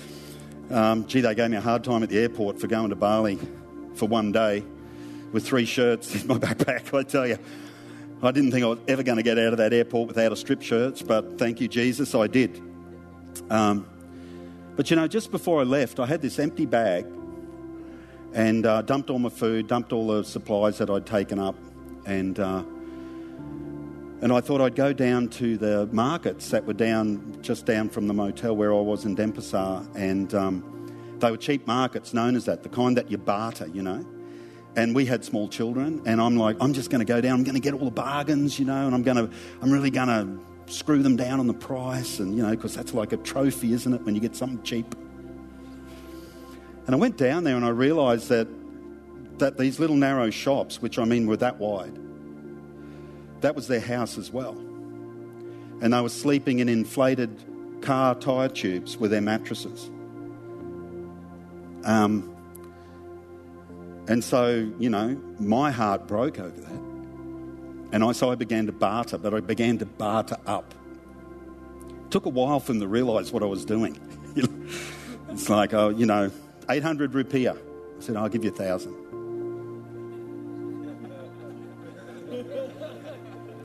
um, 0.70 1.06
gee, 1.06 1.20
they 1.20 1.35
gave 1.35 1.50
me 1.50 1.58
a 1.58 1.61
hard 1.61 1.85
time 1.85 2.02
at 2.02 2.08
the 2.08 2.18
airport 2.18 2.58
for 2.58 2.66
going 2.66 2.88
to 2.88 2.96
Bali 2.96 3.38
for 3.94 4.06
one 4.06 4.32
day 4.32 4.64
with 5.32 5.46
three 5.46 5.66
shirts 5.66 6.14
in 6.14 6.26
my 6.26 6.35
backpack. 6.38 6.96
I 6.98 7.02
tell 7.02 7.26
you. 7.26 7.38
I 8.24 8.30
didn't 8.30 8.52
think 8.52 8.62
I 8.62 8.68
was 8.68 8.78
ever 8.87 9.02
going 9.02 9.16
to 9.16 9.24
get 9.24 9.37
out 9.37 9.52
of 9.52 9.56
that 9.58 9.72
airport 9.72 10.06
without 10.06 10.30
a 10.30 10.37
strip 10.37 10.62
shirt, 10.62 11.02
but 11.08 11.38
thank 11.38 11.61
you, 11.61 11.66
Jesus, 11.66 12.14
I 12.14 12.28
did. 12.28 12.62
Um, 13.50 13.85
but 14.76 14.90
you 14.90 14.96
know, 14.96 15.06
just 15.06 15.30
before 15.30 15.61
I 15.61 15.64
left, 15.64 16.00
I 16.00 16.06
had 16.06 16.22
this 16.22 16.38
empty 16.38 16.66
bag 16.66 17.06
and 18.32 18.64
uh, 18.64 18.82
dumped 18.82 19.11
all 19.11 19.18
my 19.18 19.28
food, 19.28 19.66
dumped 19.66 19.92
all 19.92 20.06
the 20.06 20.24
supplies 20.24 20.78
that 20.78 20.88
I'd 20.88 21.06
taken 21.06 21.38
up, 21.38 21.56
and 22.06 22.38
uh, 22.38 22.62
and 24.22 24.32
I 24.32 24.40
thought 24.40 24.61
I'd 24.61 24.76
go 24.76 24.92
down 24.92 25.28
to 25.30 25.58
the 25.58 25.88
markets 25.92 26.50
that 26.50 26.64
were 26.64 26.72
down 26.72 27.38
just 27.42 27.66
down 27.66 27.88
from 27.88 28.06
the 28.06 28.14
motel 28.14 28.56
where 28.56 28.72
I 28.72 28.80
was 28.80 29.04
in 29.04 29.16
Denpasar, 29.16 29.87
and 29.94 30.32
um, 30.35 31.16
they 31.18 31.30
were 31.30 31.37
cheap 31.37 31.66
markets, 31.66 32.14
known 32.14 32.37
as 32.37 32.44
that, 32.46 32.62
the 32.62 32.68
kind 32.68 32.96
that 32.96 33.11
you 33.11 33.18
barter, 33.18 33.66
you 33.66 33.82
know. 33.82 34.04
And 34.74 34.94
we 34.94 35.04
had 35.04 35.22
small 35.22 35.48
children, 35.48 36.00
and 36.06 36.20
I'm 36.20 36.37
like, 36.37 36.56
I'm 36.61 36.72
just 36.72 36.88
going 36.88 37.00
to 37.00 37.04
go 37.04 37.20
down. 37.20 37.38
I'm 37.38 37.44
going 37.44 37.56
to 37.56 37.61
get 37.61 37.74
all 37.74 37.85
the 37.85 37.90
bargains, 37.90 38.58
you 38.58 38.64
know, 38.64 38.87
and 38.87 38.94
I'm 38.94 39.02
going 39.02 39.18
to, 39.18 39.30
I'm 39.61 39.70
really 39.70 39.90
going 39.90 40.08
to 40.08 40.51
screw 40.66 41.03
them 41.03 41.16
down 41.16 41.40
on 41.40 41.46
the 41.46 41.55
price, 41.55 42.18
and 42.18 42.37
you 42.37 42.42
know, 42.42 42.51
because 42.51 42.75
that's 42.75 42.94
like 42.94 43.12
a 43.12 43.16
trophy, 43.18 43.72
isn't 43.72 43.92
it, 43.92 44.03
when 44.03 44.14
you 44.14 44.20
get 44.20 44.37
something 44.37 44.62
cheap? 44.62 44.94
And 46.87 46.94
I 46.94 46.98
went 46.98 47.16
down 47.16 47.44
there 47.44 47.57
and 47.57 47.64
I 47.64 47.68
realised 47.68 48.29
that 48.29 48.48
that 49.38 49.59
these 49.59 49.81
little 49.81 49.96
narrow 49.96 50.31
shops, 50.31 50.81
which 50.81 50.98
I 50.98 51.05
mean 51.05 51.27
were 51.27 51.37
that 51.38 51.59
wide, 51.59 51.98
that 53.40 53.55
was 53.55 53.66
their 53.66 53.81
house 53.81 54.18
as 54.18 54.31
well. 54.31 54.57
And 55.81 55.92
they 55.92 56.01
were 56.01 56.09
sleeping 56.09 56.61
in 56.61 56.68
inflated 56.68 57.42
car 57.81 58.14
tyre 58.14 58.48
tubes 58.48 58.96
with 58.96 59.11
their 59.11 59.20
mattresses. 59.20 59.90
Um, 61.85 62.33
and 64.07 64.22
so, 64.22 64.72
you 64.79 64.90
know, 64.90 65.20
my 65.40 65.70
heart 65.70 66.07
broke 66.07 66.38
over 66.38 66.61
that. 66.61 66.82
And 67.92 68.02
I, 68.02 68.12
so 68.12 68.31
I 68.31 68.35
began 68.35 68.66
to 68.66 68.72
barter, 68.72 69.18
but 69.18 69.35
I 69.35 69.40
began 69.40 69.78
to 69.78 69.87
barter 69.87 70.38
up. 70.46 70.74
Took 72.11 72.26
a 72.26 72.31
while 72.31 72.59
for 72.59 72.72
them 72.72 72.81
to 72.81 72.88
realise 72.88 73.33
what 73.33 73.42
I 73.42 73.46
was 73.46 73.64
doing. 73.64 74.00
it's 75.28 75.48
like, 75.50 75.74
oh, 75.74 75.90
you 75.90 76.07
know, 76.07 76.31
800 76.70 77.12
rupiah. 77.12 77.57
I 77.57 78.00
said, 78.00 78.16
I'll 78.16 78.31
give 78.31 78.44
you 78.44 78.50
a 78.50 78.55
thousand. 78.55 78.96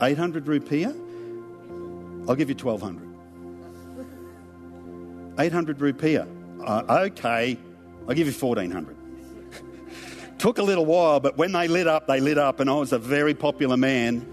800 0.00 0.44
rupiah? 0.44 0.94
I'll 2.28 2.36
give 2.36 2.50
you 2.50 2.54
1200. 2.54 3.08
800 5.38 5.78
rupiah. 5.78 6.26
Uh, 6.64 7.04
okay, 7.06 7.58
I'll 8.06 8.14
give 8.14 8.26
you 8.26 8.32
1400. 8.32 8.97
Took 10.38 10.58
a 10.58 10.62
little 10.62 10.86
while, 10.86 11.18
but 11.18 11.36
when 11.36 11.50
they 11.50 11.66
lit 11.66 11.88
up, 11.88 12.06
they 12.06 12.20
lit 12.20 12.38
up, 12.38 12.60
and 12.60 12.70
I 12.70 12.74
was 12.74 12.92
a 12.92 12.98
very 12.98 13.34
popular 13.34 13.76
man. 13.76 14.24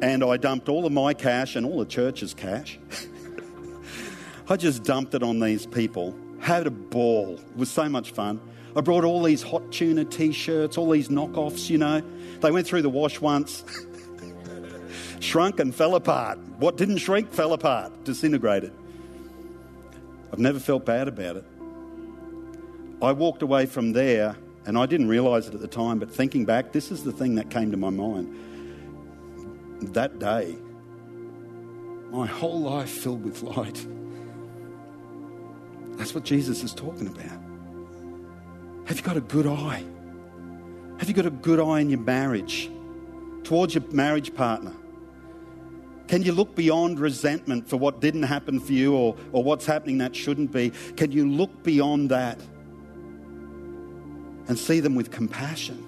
And 0.00 0.22
I 0.22 0.36
dumped 0.36 0.68
all 0.68 0.86
of 0.86 0.92
my 0.92 1.12
cash 1.12 1.56
and 1.56 1.66
all 1.66 1.80
the 1.80 1.86
church's 1.86 2.34
cash. 2.34 2.78
I 4.48 4.56
just 4.56 4.84
dumped 4.84 5.14
it 5.14 5.22
on 5.22 5.40
these 5.40 5.66
people. 5.66 6.16
Had 6.40 6.68
a 6.68 6.70
ball. 6.70 7.34
It 7.34 7.56
was 7.56 7.70
so 7.70 7.88
much 7.88 8.12
fun. 8.12 8.40
I 8.76 8.80
brought 8.80 9.04
all 9.04 9.22
these 9.22 9.42
hot 9.42 9.72
tuna 9.72 10.04
t 10.04 10.32
shirts, 10.32 10.78
all 10.78 10.90
these 10.90 11.08
knockoffs, 11.08 11.68
you 11.68 11.78
know. 11.78 12.00
They 12.40 12.50
went 12.52 12.66
through 12.66 12.82
the 12.82 12.88
wash 12.88 13.20
once, 13.20 13.64
shrunk 15.20 15.58
and 15.58 15.74
fell 15.74 15.96
apart. 15.96 16.38
What 16.58 16.76
didn't 16.76 16.98
shrink 16.98 17.32
fell 17.32 17.52
apart, 17.52 18.04
disintegrated. 18.04 18.72
I've 20.32 20.38
never 20.38 20.60
felt 20.60 20.86
bad 20.86 21.08
about 21.08 21.36
it. 21.36 21.44
I 23.02 23.12
walked 23.12 23.42
away 23.42 23.66
from 23.66 23.92
there 23.92 24.36
and 24.64 24.78
I 24.78 24.86
didn't 24.86 25.08
realize 25.08 25.48
it 25.48 25.54
at 25.54 25.60
the 25.60 25.68
time, 25.68 25.98
but 25.98 26.10
thinking 26.10 26.44
back, 26.44 26.72
this 26.72 26.90
is 26.90 27.02
the 27.02 27.12
thing 27.12 27.34
that 27.34 27.50
came 27.50 27.70
to 27.70 27.76
my 27.76 27.90
mind. 27.90 28.34
That 29.94 30.18
day, 30.18 30.56
my 32.10 32.26
whole 32.26 32.60
life 32.60 32.90
filled 32.90 33.24
with 33.24 33.42
light. 33.42 33.86
That's 35.96 36.14
what 36.14 36.24
Jesus 36.24 36.62
is 36.62 36.72
talking 36.72 37.08
about. 37.08 37.40
Have 38.86 38.96
you 38.96 39.02
got 39.02 39.16
a 39.16 39.20
good 39.20 39.46
eye? 39.46 39.84
Have 40.98 41.08
you 41.08 41.14
got 41.14 41.26
a 41.26 41.30
good 41.30 41.58
eye 41.58 41.80
in 41.80 41.90
your 41.90 42.00
marriage 42.00 42.70
towards 43.42 43.74
your 43.74 43.84
marriage 43.90 44.34
partner? 44.34 44.72
Can 46.06 46.22
you 46.22 46.32
look 46.32 46.54
beyond 46.54 47.00
resentment 47.00 47.68
for 47.68 47.78
what 47.78 48.00
didn't 48.00 48.24
happen 48.24 48.60
for 48.60 48.72
you 48.72 48.94
or, 48.94 49.16
or 49.32 49.42
what's 49.42 49.64
happening 49.64 49.98
that 49.98 50.14
shouldn't 50.14 50.52
be? 50.52 50.70
Can 50.96 51.10
you 51.10 51.28
look 51.28 51.62
beyond 51.62 52.10
that 52.10 52.38
and 54.48 54.58
see 54.58 54.80
them 54.80 54.94
with 54.94 55.10
compassion? 55.10 55.86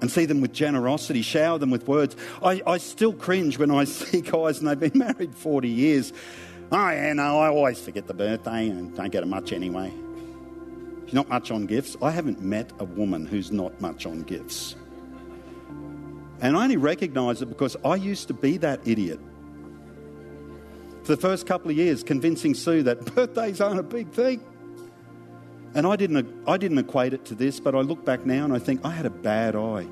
And 0.00 0.10
see 0.10 0.24
them 0.24 0.40
with 0.40 0.52
generosity, 0.52 1.20
shower 1.20 1.58
them 1.58 1.70
with 1.70 1.86
words. 1.86 2.16
I, 2.42 2.62
I 2.66 2.78
still 2.78 3.12
cringe 3.12 3.58
when 3.58 3.70
I 3.70 3.84
see 3.84 4.22
guys 4.22 4.58
and 4.58 4.68
they've 4.68 4.92
been 4.92 4.98
married 4.98 5.34
40 5.34 5.68
years. 5.68 6.12
Oh, 6.72 6.88
yeah, 6.88 7.12
no, 7.12 7.38
I 7.38 7.48
always 7.48 7.80
forget 7.80 8.06
the 8.06 8.14
birthday 8.14 8.68
and 8.68 8.96
don't 8.96 9.10
get 9.10 9.22
it 9.22 9.26
much 9.26 9.52
anyway. 9.52 9.92
She's 11.04 11.14
not 11.14 11.28
much 11.28 11.50
on 11.50 11.66
gifts. 11.66 11.96
I 12.00 12.12
haven't 12.12 12.40
met 12.40 12.72
a 12.78 12.84
woman 12.84 13.26
who's 13.26 13.50
not 13.50 13.78
much 13.80 14.06
on 14.06 14.22
gifts. 14.22 14.76
And 16.40 16.56
I 16.56 16.62
only 16.62 16.76
recognize 16.76 17.42
it 17.42 17.46
because 17.46 17.76
I 17.84 17.96
used 17.96 18.28
to 18.28 18.34
be 18.34 18.56
that 18.58 18.80
idiot. 18.86 19.20
For 21.02 21.16
the 21.16 21.20
first 21.20 21.46
couple 21.46 21.70
of 21.70 21.76
years, 21.76 22.02
convincing 22.04 22.54
Sue 22.54 22.84
that 22.84 23.04
birthdays 23.14 23.60
aren't 23.60 23.80
a 23.80 23.82
big 23.82 24.10
thing. 24.10 24.40
And 25.74 25.86
I 25.86 25.96
didn't, 25.96 26.26
I 26.46 26.56
didn't 26.56 26.78
equate 26.78 27.14
it 27.14 27.24
to 27.26 27.34
this, 27.34 27.60
but 27.60 27.74
I 27.74 27.80
look 27.80 28.04
back 28.04 28.26
now 28.26 28.44
and 28.44 28.52
I 28.52 28.58
think 28.58 28.80
I 28.84 28.90
had 28.90 29.06
a 29.06 29.10
bad 29.10 29.54
eye, 29.54 29.86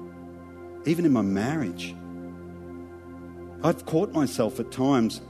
even 0.84 1.04
in 1.04 1.12
my 1.12 1.22
marriage. 1.22 1.94
I've 3.62 3.86
caught 3.86 4.12
myself 4.12 4.60
at 4.60 4.70
times 4.70 5.20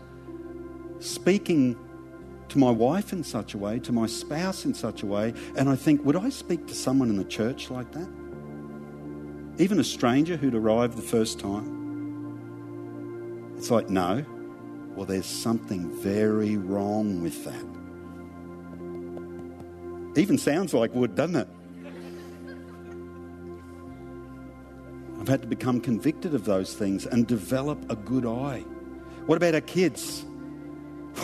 speaking 1.01 1.77
to 2.49 2.59
my 2.59 2.71
wife 2.71 3.13
in 3.13 3.23
such 3.23 3.55
a 3.55 3.59
way, 3.59 3.79
to 3.81 3.93
my 3.93 4.07
spouse 4.07 4.65
in 4.65 4.73
such 4.73 5.03
a 5.03 5.07
way, 5.07 5.35
and 5.57 5.69
I 5.69 5.77
think, 5.77 6.05
would 6.05 6.17
I 6.17 6.31
speak 6.31 6.67
to 6.69 6.75
someone 6.75 7.11
in 7.11 7.17
the 7.17 7.25
church 7.25 7.71
like 7.71 7.93
that? 7.93 8.09
even 9.59 9.81
a 9.81 9.85
stranger 9.85 10.37
who'd 10.37 10.55
arrived 10.55 10.97
the 10.97 11.03
first 11.03 11.41
time. 11.41 11.77
It's 13.57 13.71
like, 13.73 13.91
no. 13.91 14.25
Well, 14.95 15.05
there's 15.05 15.27
something 15.27 15.91
very 16.01 16.57
wrong 16.57 17.23
with 17.23 17.45
that. 17.45 17.65
Even 20.19 20.37
sounds 20.37 20.75
like 20.75 20.93
wood, 20.95 21.15
doesn't 21.15 21.37
it? 21.37 21.49
I've 25.21 25.29
had 25.29 25.43
to 25.43 25.49
become 25.49 25.81
convicted 25.81 26.35
of 26.35 26.45
those 26.45 26.75
things 26.75 27.07
and 27.07 27.27
develop 27.27 27.79
a 27.91 27.95
good 27.95 28.27
eye. 28.27 28.65
What 29.27 29.37
about 29.37 29.55
our 29.55 29.61
kids? 29.61 30.25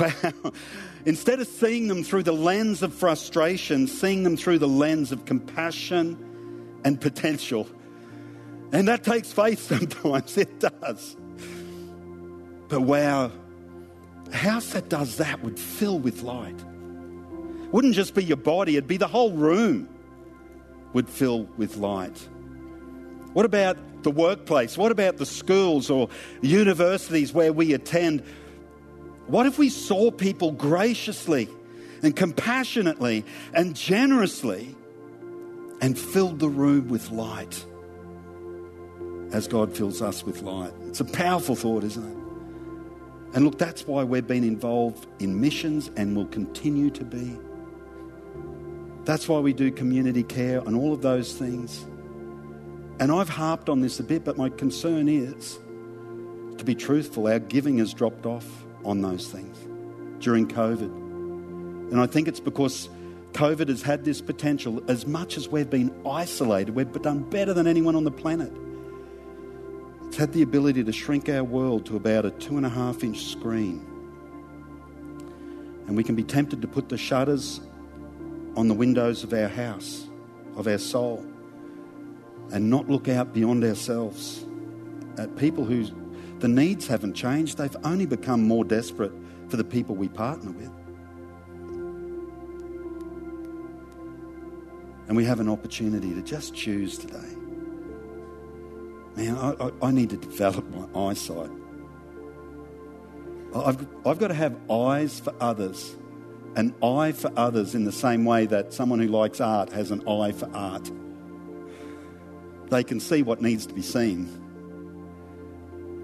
Wow. 0.00 0.52
Instead 1.04 1.38
of 1.38 1.46
seeing 1.46 1.86
them 1.86 2.02
through 2.02 2.24
the 2.24 2.32
lens 2.32 2.82
of 2.82 2.92
frustration, 2.92 3.86
seeing 3.86 4.24
them 4.24 4.36
through 4.36 4.58
the 4.58 4.66
lens 4.66 5.12
of 5.12 5.24
compassion 5.24 6.18
and 6.84 7.00
potential, 7.00 7.68
and 8.72 8.88
that 8.88 9.04
takes 9.04 9.30
faith 9.30 9.60
sometimes, 9.68 10.36
it 10.36 10.58
does. 10.58 11.16
But 12.68 12.80
wow, 12.80 13.30
a 14.32 14.36
house 14.36 14.70
that 14.70 14.88
does 14.88 15.18
that 15.18 15.44
would 15.44 15.60
fill 15.60 16.00
with 16.00 16.22
light. 16.22 16.60
Wouldn't 17.74 17.94
just 17.94 18.14
be 18.14 18.22
your 18.22 18.36
body, 18.36 18.76
it'd 18.76 18.86
be 18.86 18.98
the 18.98 19.08
whole 19.08 19.32
room 19.32 19.88
would 20.92 21.08
fill 21.08 21.48
with 21.56 21.76
light. 21.76 22.28
What 23.32 23.44
about 23.44 24.04
the 24.04 24.12
workplace? 24.12 24.78
What 24.78 24.92
about 24.92 25.16
the 25.16 25.26
schools 25.26 25.90
or 25.90 26.08
universities 26.40 27.32
where 27.32 27.52
we 27.52 27.72
attend? 27.72 28.22
What 29.26 29.46
if 29.46 29.58
we 29.58 29.70
saw 29.70 30.12
people 30.12 30.52
graciously 30.52 31.48
and 32.04 32.14
compassionately 32.14 33.24
and 33.52 33.74
generously 33.74 34.76
and 35.80 35.98
filled 35.98 36.38
the 36.38 36.48
room 36.48 36.86
with 36.86 37.10
light? 37.10 37.66
as 39.32 39.48
God 39.48 39.76
fills 39.76 40.00
us 40.00 40.22
with 40.22 40.42
light. 40.42 40.72
It's 40.86 41.00
a 41.00 41.04
powerful 41.04 41.56
thought, 41.56 41.82
isn't 41.82 42.04
it? 42.04 43.34
And 43.34 43.44
look, 43.44 43.58
that's 43.58 43.84
why 43.84 44.04
we've 44.04 44.28
been 44.28 44.44
involved 44.44 45.08
in 45.18 45.40
missions 45.40 45.90
and 45.96 46.14
will 46.14 46.26
continue 46.26 46.88
to 46.90 47.04
be. 47.04 47.36
That's 49.04 49.28
why 49.28 49.38
we 49.38 49.52
do 49.52 49.70
community 49.70 50.22
care 50.22 50.60
and 50.60 50.74
all 50.76 50.92
of 50.92 51.02
those 51.02 51.34
things. 51.34 51.84
And 53.00 53.12
I've 53.12 53.28
harped 53.28 53.68
on 53.68 53.80
this 53.80 54.00
a 54.00 54.02
bit, 54.02 54.24
but 54.24 54.38
my 54.38 54.48
concern 54.48 55.08
is, 55.08 55.58
to 56.58 56.64
be 56.64 56.74
truthful, 56.74 57.26
our 57.26 57.38
giving 57.38 57.78
has 57.78 57.92
dropped 57.92 58.24
off 58.24 58.46
on 58.84 59.02
those 59.02 59.28
things 59.28 59.58
during 60.22 60.46
COVID. 60.46 61.02
And 61.92 62.00
I 62.00 62.06
think 62.06 62.28
it's 62.28 62.40
because 62.40 62.88
COVID 63.32 63.68
has 63.68 63.82
had 63.82 64.04
this 64.04 64.20
potential. 64.20 64.82
As 64.88 65.06
much 65.06 65.36
as 65.36 65.48
we've 65.48 65.68
been 65.68 65.94
isolated, 66.06 66.74
we've 66.74 66.90
done 67.02 67.28
better 67.28 67.52
than 67.52 67.66
anyone 67.66 67.96
on 67.96 68.04
the 68.04 68.10
planet. 68.10 68.52
It's 70.06 70.16
had 70.16 70.32
the 70.32 70.42
ability 70.42 70.84
to 70.84 70.92
shrink 70.92 71.28
our 71.28 71.42
world 71.42 71.84
to 71.86 71.96
about 71.96 72.24
a 72.24 72.30
two 72.30 72.56
and 72.56 72.64
a 72.64 72.68
half 72.68 73.02
inch 73.02 73.26
screen. 73.26 73.84
And 75.86 75.96
we 75.96 76.04
can 76.04 76.14
be 76.14 76.22
tempted 76.22 76.62
to 76.62 76.68
put 76.68 76.88
the 76.88 76.96
shutters 76.96 77.60
on 78.56 78.68
the 78.68 78.74
windows 78.74 79.24
of 79.24 79.32
our 79.32 79.48
house, 79.48 80.08
of 80.56 80.66
our 80.66 80.78
soul, 80.78 81.24
and 82.52 82.70
not 82.70 82.88
look 82.88 83.08
out 83.08 83.32
beyond 83.32 83.64
ourselves 83.64 84.44
at 85.18 85.36
people 85.36 85.64
whose 85.64 85.92
the 86.40 86.48
needs 86.48 86.86
haven't 86.86 87.14
changed. 87.14 87.58
They've 87.58 87.76
only 87.84 88.06
become 88.06 88.46
more 88.46 88.64
desperate 88.64 89.12
for 89.48 89.56
the 89.56 89.64
people 89.64 89.94
we 89.94 90.08
partner 90.08 90.50
with. 90.50 90.70
And 95.06 95.16
we 95.16 95.24
have 95.24 95.40
an 95.40 95.48
opportunity 95.48 96.14
to 96.14 96.22
just 96.22 96.54
choose 96.54 96.98
today 96.98 97.34
man, 99.16 99.36
I, 99.36 99.54
I, 99.64 99.70
I 99.88 99.90
need 99.90 100.10
to 100.10 100.16
develop 100.16 100.64
my 100.70 101.08
eyesight. 101.08 101.50
I've, 103.54 103.86
I've 104.04 104.18
got 104.18 104.28
to 104.28 104.34
have 104.34 104.56
eyes 104.70 105.20
for 105.20 105.32
others, 105.40 105.94
an 106.56 106.74
eye 106.82 107.12
for 107.12 107.30
others 107.36 107.74
in 107.74 107.84
the 107.84 107.92
same 107.92 108.24
way 108.24 108.46
that 108.46 108.72
someone 108.72 108.98
who 109.00 109.08
likes 109.08 109.40
art 109.40 109.72
has 109.72 109.90
an 109.90 110.06
eye 110.08 110.32
for 110.32 110.48
art. 110.54 110.90
They 112.70 112.84
can 112.84 113.00
see 113.00 113.22
what 113.22 113.42
needs 113.42 113.66
to 113.66 113.74
be 113.74 113.82
seen. 113.82 114.28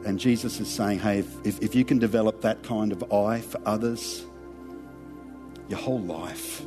And 0.05 0.19
Jesus 0.19 0.61
is 0.61 0.69
saying, 0.69 0.99
hey, 1.01 1.19
if, 1.45 1.61
if, 1.61 1.75
you 1.75 1.85
can 1.85 1.99
develop 1.99 2.41
that 2.41 2.63
kind 2.63 2.91
of 2.91 3.13
eye 3.13 3.41
for 3.41 3.61
others, 3.67 4.25
your 5.69 5.79
whole 5.79 6.01
life 6.01 6.63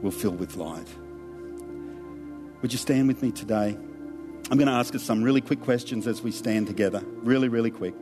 will 0.00 0.12
fill 0.12 0.32
with 0.32 0.56
light. 0.56 0.86
Would 2.62 2.72
you 2.72 2.78
stand 2.78 3.08
with 3.08 3.20
me 3.22 3.32
today? 3.32 3.76
I'm 4.50 4.56
going 4.56 4.68
to 4.68 4.72
ask 4.72 4.94
us 4.94 5.02
some 5.02 5.22
really 5.22 5.40
quick 5.40 5.60
questions 5.60 6.06
as 6.06 6.22
we 6.22 6.30
stand 6.30 6.66
together. 6.66 7.02
Really, 7.22 7.48
really 7.48 7.70
quick. 7.70 7.94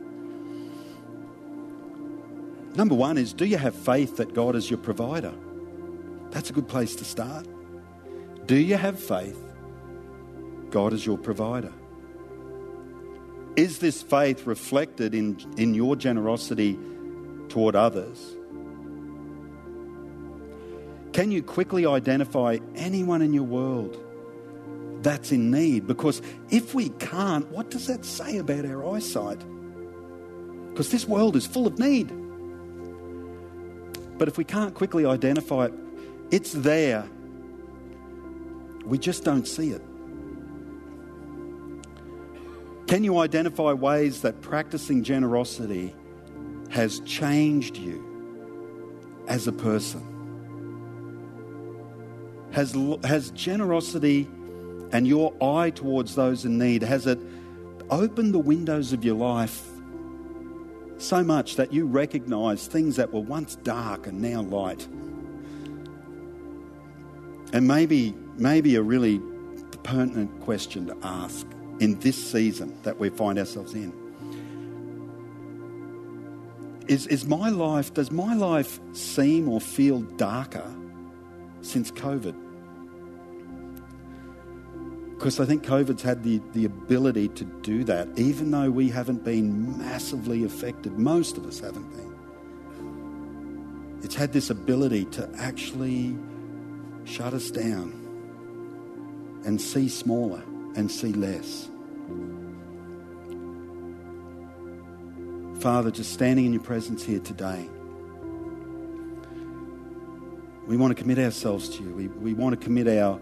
Number 2.77 2.93
one 2.93 3.17
is 3.17 3.33
Do 3.33 3.45
you 3.45 3.57
have 3.57 3.75
faith 3.75 4.17
that 4.17 4.35
God 4.35 4.55
is 4.55 4.69
your 4.69 4.77
provider? 4.77 5.33
That's 6.29 6.51
a 6.51 6.53
good 6.53 6.67
place 6.67 6.95
to 6.97 7.05
start. 7.05 7.47
Do 8.45 8.55
you 8.55 8.77
have 8.77 8.99
faith 8.99 9.43
God 10.69 10.93
is 10.93 11.03
your 11.05 11.17
provider? 11.17 11.73
Is 13.55 13.79
this 13.79 14.03
faith 14.03 14.45
reflected 14.45 15.15
in, 15.15 15.39
in 15.57 15.73
your 15.73 15.95
generosity 15.95 16.77
toward 17.49 17.75
others? 17.75 18.35
Can 21.13 21.31
you 21.31 21.41
quickly 21.41 21.87
identify 21.87 22.59
anyone 22.75 23.23
in 23.23 23.33
your 23.33 23.43
world 23.43 23.97
that's 25.01 25.31
in 25.31 25.49
need? 25.49 25.87
Because 25.87 26.21
if 26.51 26.75
we 26.75 26.89
can't, 26.89 27.47
what 27.47 27.71
does 27.71 27.87
that 27.87 28.05
say 28.05 28.37
about 28.37 28.67
our 28.67 28.85
eyesight? 28.95 29.39
Because 30.69 30.91
this 30.91 31.07
world 31.07 31.35
is 31.35 31.47
full 31.47 31.65
of 31.65 31.79
need. 31.79 32.26
But 34.17 34.27
if 34.27 34.37
we 34.37 34.43
can't 34.43 34.73
quickly 34.73 35.05
identify 35.05 35.65
it, 35.65 35.73
it's 36.31 36.53
there. 36.53 37.07
We 38.85 38.97
just 38.97 39.23
don't 39.23 39.47
see 39.47 39.71
it. 39.71 39.81
Can 42.87 43.03
you 43.03 43.19
identify 43.19 43.73
ways 43.73 44.21
that 44.21 44.41
practicing 44.41 45.03
generosity 45.03 45.93
has 46.69 47.01
changed 47.01 47.77
you 47.77 48.03
as 49.27 49.47
a 49.47 49.51
person? 49.51 50.13
Has, 52.51 52.75
has 53.03 53.31
generosity 53.31 54.27
and 54.93 55.05
your 55.05 55.33
eye 55.43 55.69
towards 55.69 56.15
those 56.15 56.45
in 56.45 56.57
need, 56.57 56.81
has 56.81 57.07
it 57.07 57.19
opened 57.89 58.33
the 58.33 58.39
windows 58.39 58.93
of 58.93 59.03
your 59.03 59.15
life 59.15 59.67
so 60.97 61.23
much 61.23 61.55
that 61.55 61.71
you 61.71 61.85
recognize 61.85 62.67
things 62.67 62.95
that 62.95 63.11
were 63.13 63.21
once 63.21 63.55
dark 63.57 64.07
and 64.07 64.21
now 64.21 64.41
light? 64.41 64.87
And 67.53 67.67
maybe, 67.67 68.13
maybe 68.37 68.75
a 68.75 68.81
really 68.81 69.21
pertinent 69.83 70.41
question 70.41 70.87
to 70.87 70.97
ask 71.01 71.47
in 71.79 71.99
this 71.99 72.31
season 72.31 72.77
that 72.83 72.99
we 72.99 73.09
find 73.09 73.39
ourselves 73.39 73.73
in 73.73 73.93
is, 76.87 77.07
is 77.07 77.25
my 77.25 77.49
life, 77.49 77.93
does 77.93 78.11
my 78.11 78.33
life 78.33 78.79
seem 78.93 79.49
or 79.49 79.59
feel 79.59 80.01
darker 80.01 80.73
since 81.61 81.91
COVID? 81.91 82.35
Because 85.17 85.39
I 85.39 85.45
think 85.45 85.63
COVID's 85.63 86.03
had 86.03 86.23
the, 86.23 86.39
the 86.53 86.65
ability 86.65 87.29
to 87.29 87.43
do 87.43 87.83
that, 87.85 88.07
even 88.17 88.51
though 88.51 88.69
we 88.69 88.87
haven't 88.87 89.23
been 89.23 89.75
massively 89.79 90.43
affected. 90.43 90.99
Most 90.99 91.37
of 91.37 91.45
us 91.47 91.59
haven't 91.59 91.89
been. 91.91 92.13
It's 94.03 94.13
had 94.13 94.31
this 94.31 94.51
ability 94.51 95.05
to 95.05 95.27
actually 95.37 96.15
shut 97.05 97.33
us 97.33 97.49
down 97.49 97.93
and 99.43 99.59
see 99.59 99.89
smaller 99.89 100.43
and 100.75 100.91
see 100.91 101.13
less. 101.13 101.67
Father, 105.59 105.89
just 105.89 106.13
standing 106.13 106.45
in 106.45 106.53
your 106.53 106.61
presence 106.61 107.03
here 107.03 107.21
today, 107.21 107.67
we 110.67 110.77
want 110.77 110.95
to 110.95 111.01
commit 111.01 111.17
ourselves 111.17 111.69
to 111.69 111.81
you. 111.81 111.89
We, 111.89 112.07
we 112.07 112.33
want 112.35 112.59
to 112.59 112.63
commit 112.63 112.87
our 112.87 113.19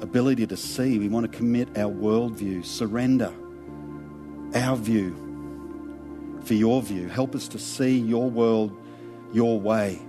ability 0.00 0.46
to 0.46 0.56
see. 0.56 0.98
We 0.98 1.08
want 1.08 1.30
to 1.30 1.36
commit 1.36 1.76
our 1.76 1.92
worldview, 1.92 2.64
surrender 2.64 3.32
our 4.54 4.76
view 4.76 6.40
for 6.44 6.54
your 6.54 6.82
view. 6.82 7.08
Help 7.08 7.34
us 7.34 7.48
to 7.48 7.58
see 7.58 7.98
your 7.98 8.30
world 8.30 8.76
your 9.32 9.60
way. 9.60 10.00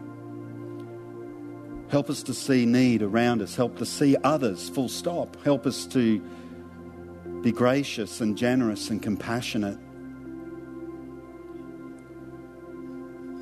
Help 1.89 2.09
us 2.09 2.23
to 2.23 2.33
see 2.33 2.65
need 2.65 3.01
around 3.01 3.41
us. 3.41 3.55
Help 3.55 3.77
to 3.79 3.85
see 3.85 4.15
others, 4.23 4.69
full 4.69 4.89
stop. 4.89 5.35
Help 5.43 5.65
us 5.65 5.85
to 5.87 6.21
be 7.41 7.51
gracious 7.51 8.21
and 8.21 8.37
generous 8.37 8.89
and 8.89 9.01
compassionate. 9.01 9.77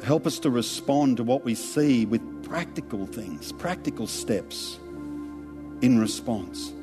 Help 0.04 0.26
us 0.26 0.40
to 0.40 0.50
respond 0.50 1.18
to 1.18 1.24
what 1.24 1.44
we 1.44 1.54
see 1.54 2.06
with 2.06 2.22
practical 2.48 3.06
things, 3.06 3.52
practical 3.52 4.08
steps 4.08 4.80
in 5.82 6.00
response. 6.00 6.74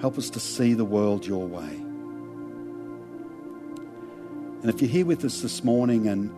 Help 0.00 0.18
us 0.18 0.30
to 0.30 0.40
see 0.40 0.74
the 0.74 0.84
world 0.84 1.26
your 1.26 1.46
way. 1.46 1.80
And 4.62 4.72
if 4.72 4.80
you're 4.80 4.90
here 4.90 5.06
with 5.06 5.24
us 5.24 5.40
this 5.40 5.62
morning 5.62 6.08
and, 6.08 6.30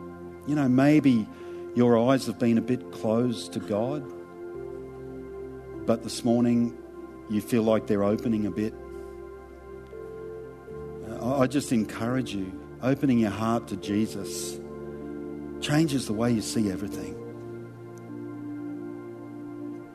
you 0.49 0.55
know, 0.55 0.69
maybe 0.69 1.29
your 1.75 1.99
eyes 2.11 2.27
have 2.27 2.39
been 2.39 2.59
a 2.59 2.63
bit 2.63 2.93
closed 2.93 3.53
to 3.53 3.61
God, 3.61 4.05
but 5.87 6.03
this 6.03 6.25
morning 6.25 6.77
you 7.29 7.41
feel 7.41 7.63
like 7.63 7.87
they're 7.87 8.05
opening 8.05 8.47
a 8.47 8.51
bit, 8.51 8.75
uh, 11.09 11.39
I 11.39 11.47
just 11.47 11.71
encourage 11.73 12.35
you, 12.35 12.53
opening 12.83 13.19
your 13.19 13.31
heart 13.31 13.69
to 13.69 13.77
Jesus 13.77 14.59
changes 15.61 16.07
the 16.07 16.13
way 16.13 16.33
you 16.33 16.43
see 16.43 16.71
everything. 16.71 17.26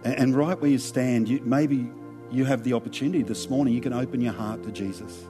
And 0.03 0.35
right 0.35 0.59
where 0.59 0.71
you 0.71 0.79
stand, 0.79 1.29
you, 1.29 1.41
maybe 1.43 1.91
you 2.31 2.45
have 2.45 2.63
the 2.63 2.73
opportunity 2.73 3.23
this 3.23 3.49
morning, 3.49 3.73
you 3.73 3.81
can 3.81 3.93
open 3.93 4.21
your 4.21 4.33
heart 4.33 4.63
to 4.63 4.71
Jesus. 4.71 5.25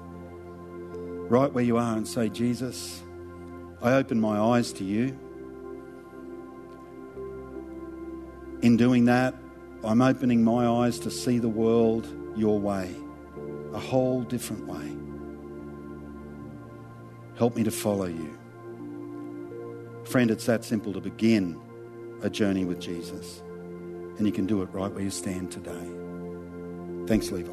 Right 1.29 1.51
where 1.51 1.63
you 1.63 1.77
are 1.77 1.97
and 1.97 2.07
say, 2.07 2.29
Jesus, 2.29 3.01
I 3.81 3.93
open 3.93 4.19
my 4.19 4.39
eyes 4.39 4.71
to 4.73 4.83
you. 4.83 5.17
In 8.61 8.77
doing 8.77 9.05
that, 9.05 9.35
I'm 9.83 10.01
opening 10.01 10.43
my 10.43 10.67
eyes 10.67 10.99
to 10.99 11.11
see 11.11 11.39
the 11.39 11.49
world 11.49 12.07
your 12.37 12.59
way, 12.59 12.95
a 13.73 13.79
whole 13.79 14.21
different 14.21 14.67
way. 14.67 14.95
Help 17.37 17.55
me 17.55 17.63
to 17.63 17.71
follow 17.71 18.05
you. 18.05 18.37
Friend, 20.03 20.29
it's 20.29 20.45
that 20.45 20.63
simple 20.63 20.93
to 20.93 21.01
begin 21.01 21.59
a 22.21 22.29
journey 22.29 22.65
with 22.65 22.79
Jesus. 22.79 23.41
And 24.21 24.27
you 24.27 24.31
can 24.31 24.45
do 24.45 24.61
it 24.61 24.69
right 24.71 24.91
where 24.91 25.01
you 25.01 25.09
stand 25.09 25.51
today. 25.51 25.83
Thanks, 27.07 27.31
Levi. 27.31 27.49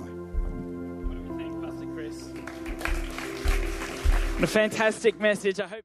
What 4.35 4.45
a 4.45 4.47
fantastic 4.47 5.19
message. 5.19 5.61
I 5.61 5.67
hope. 5.67 5.85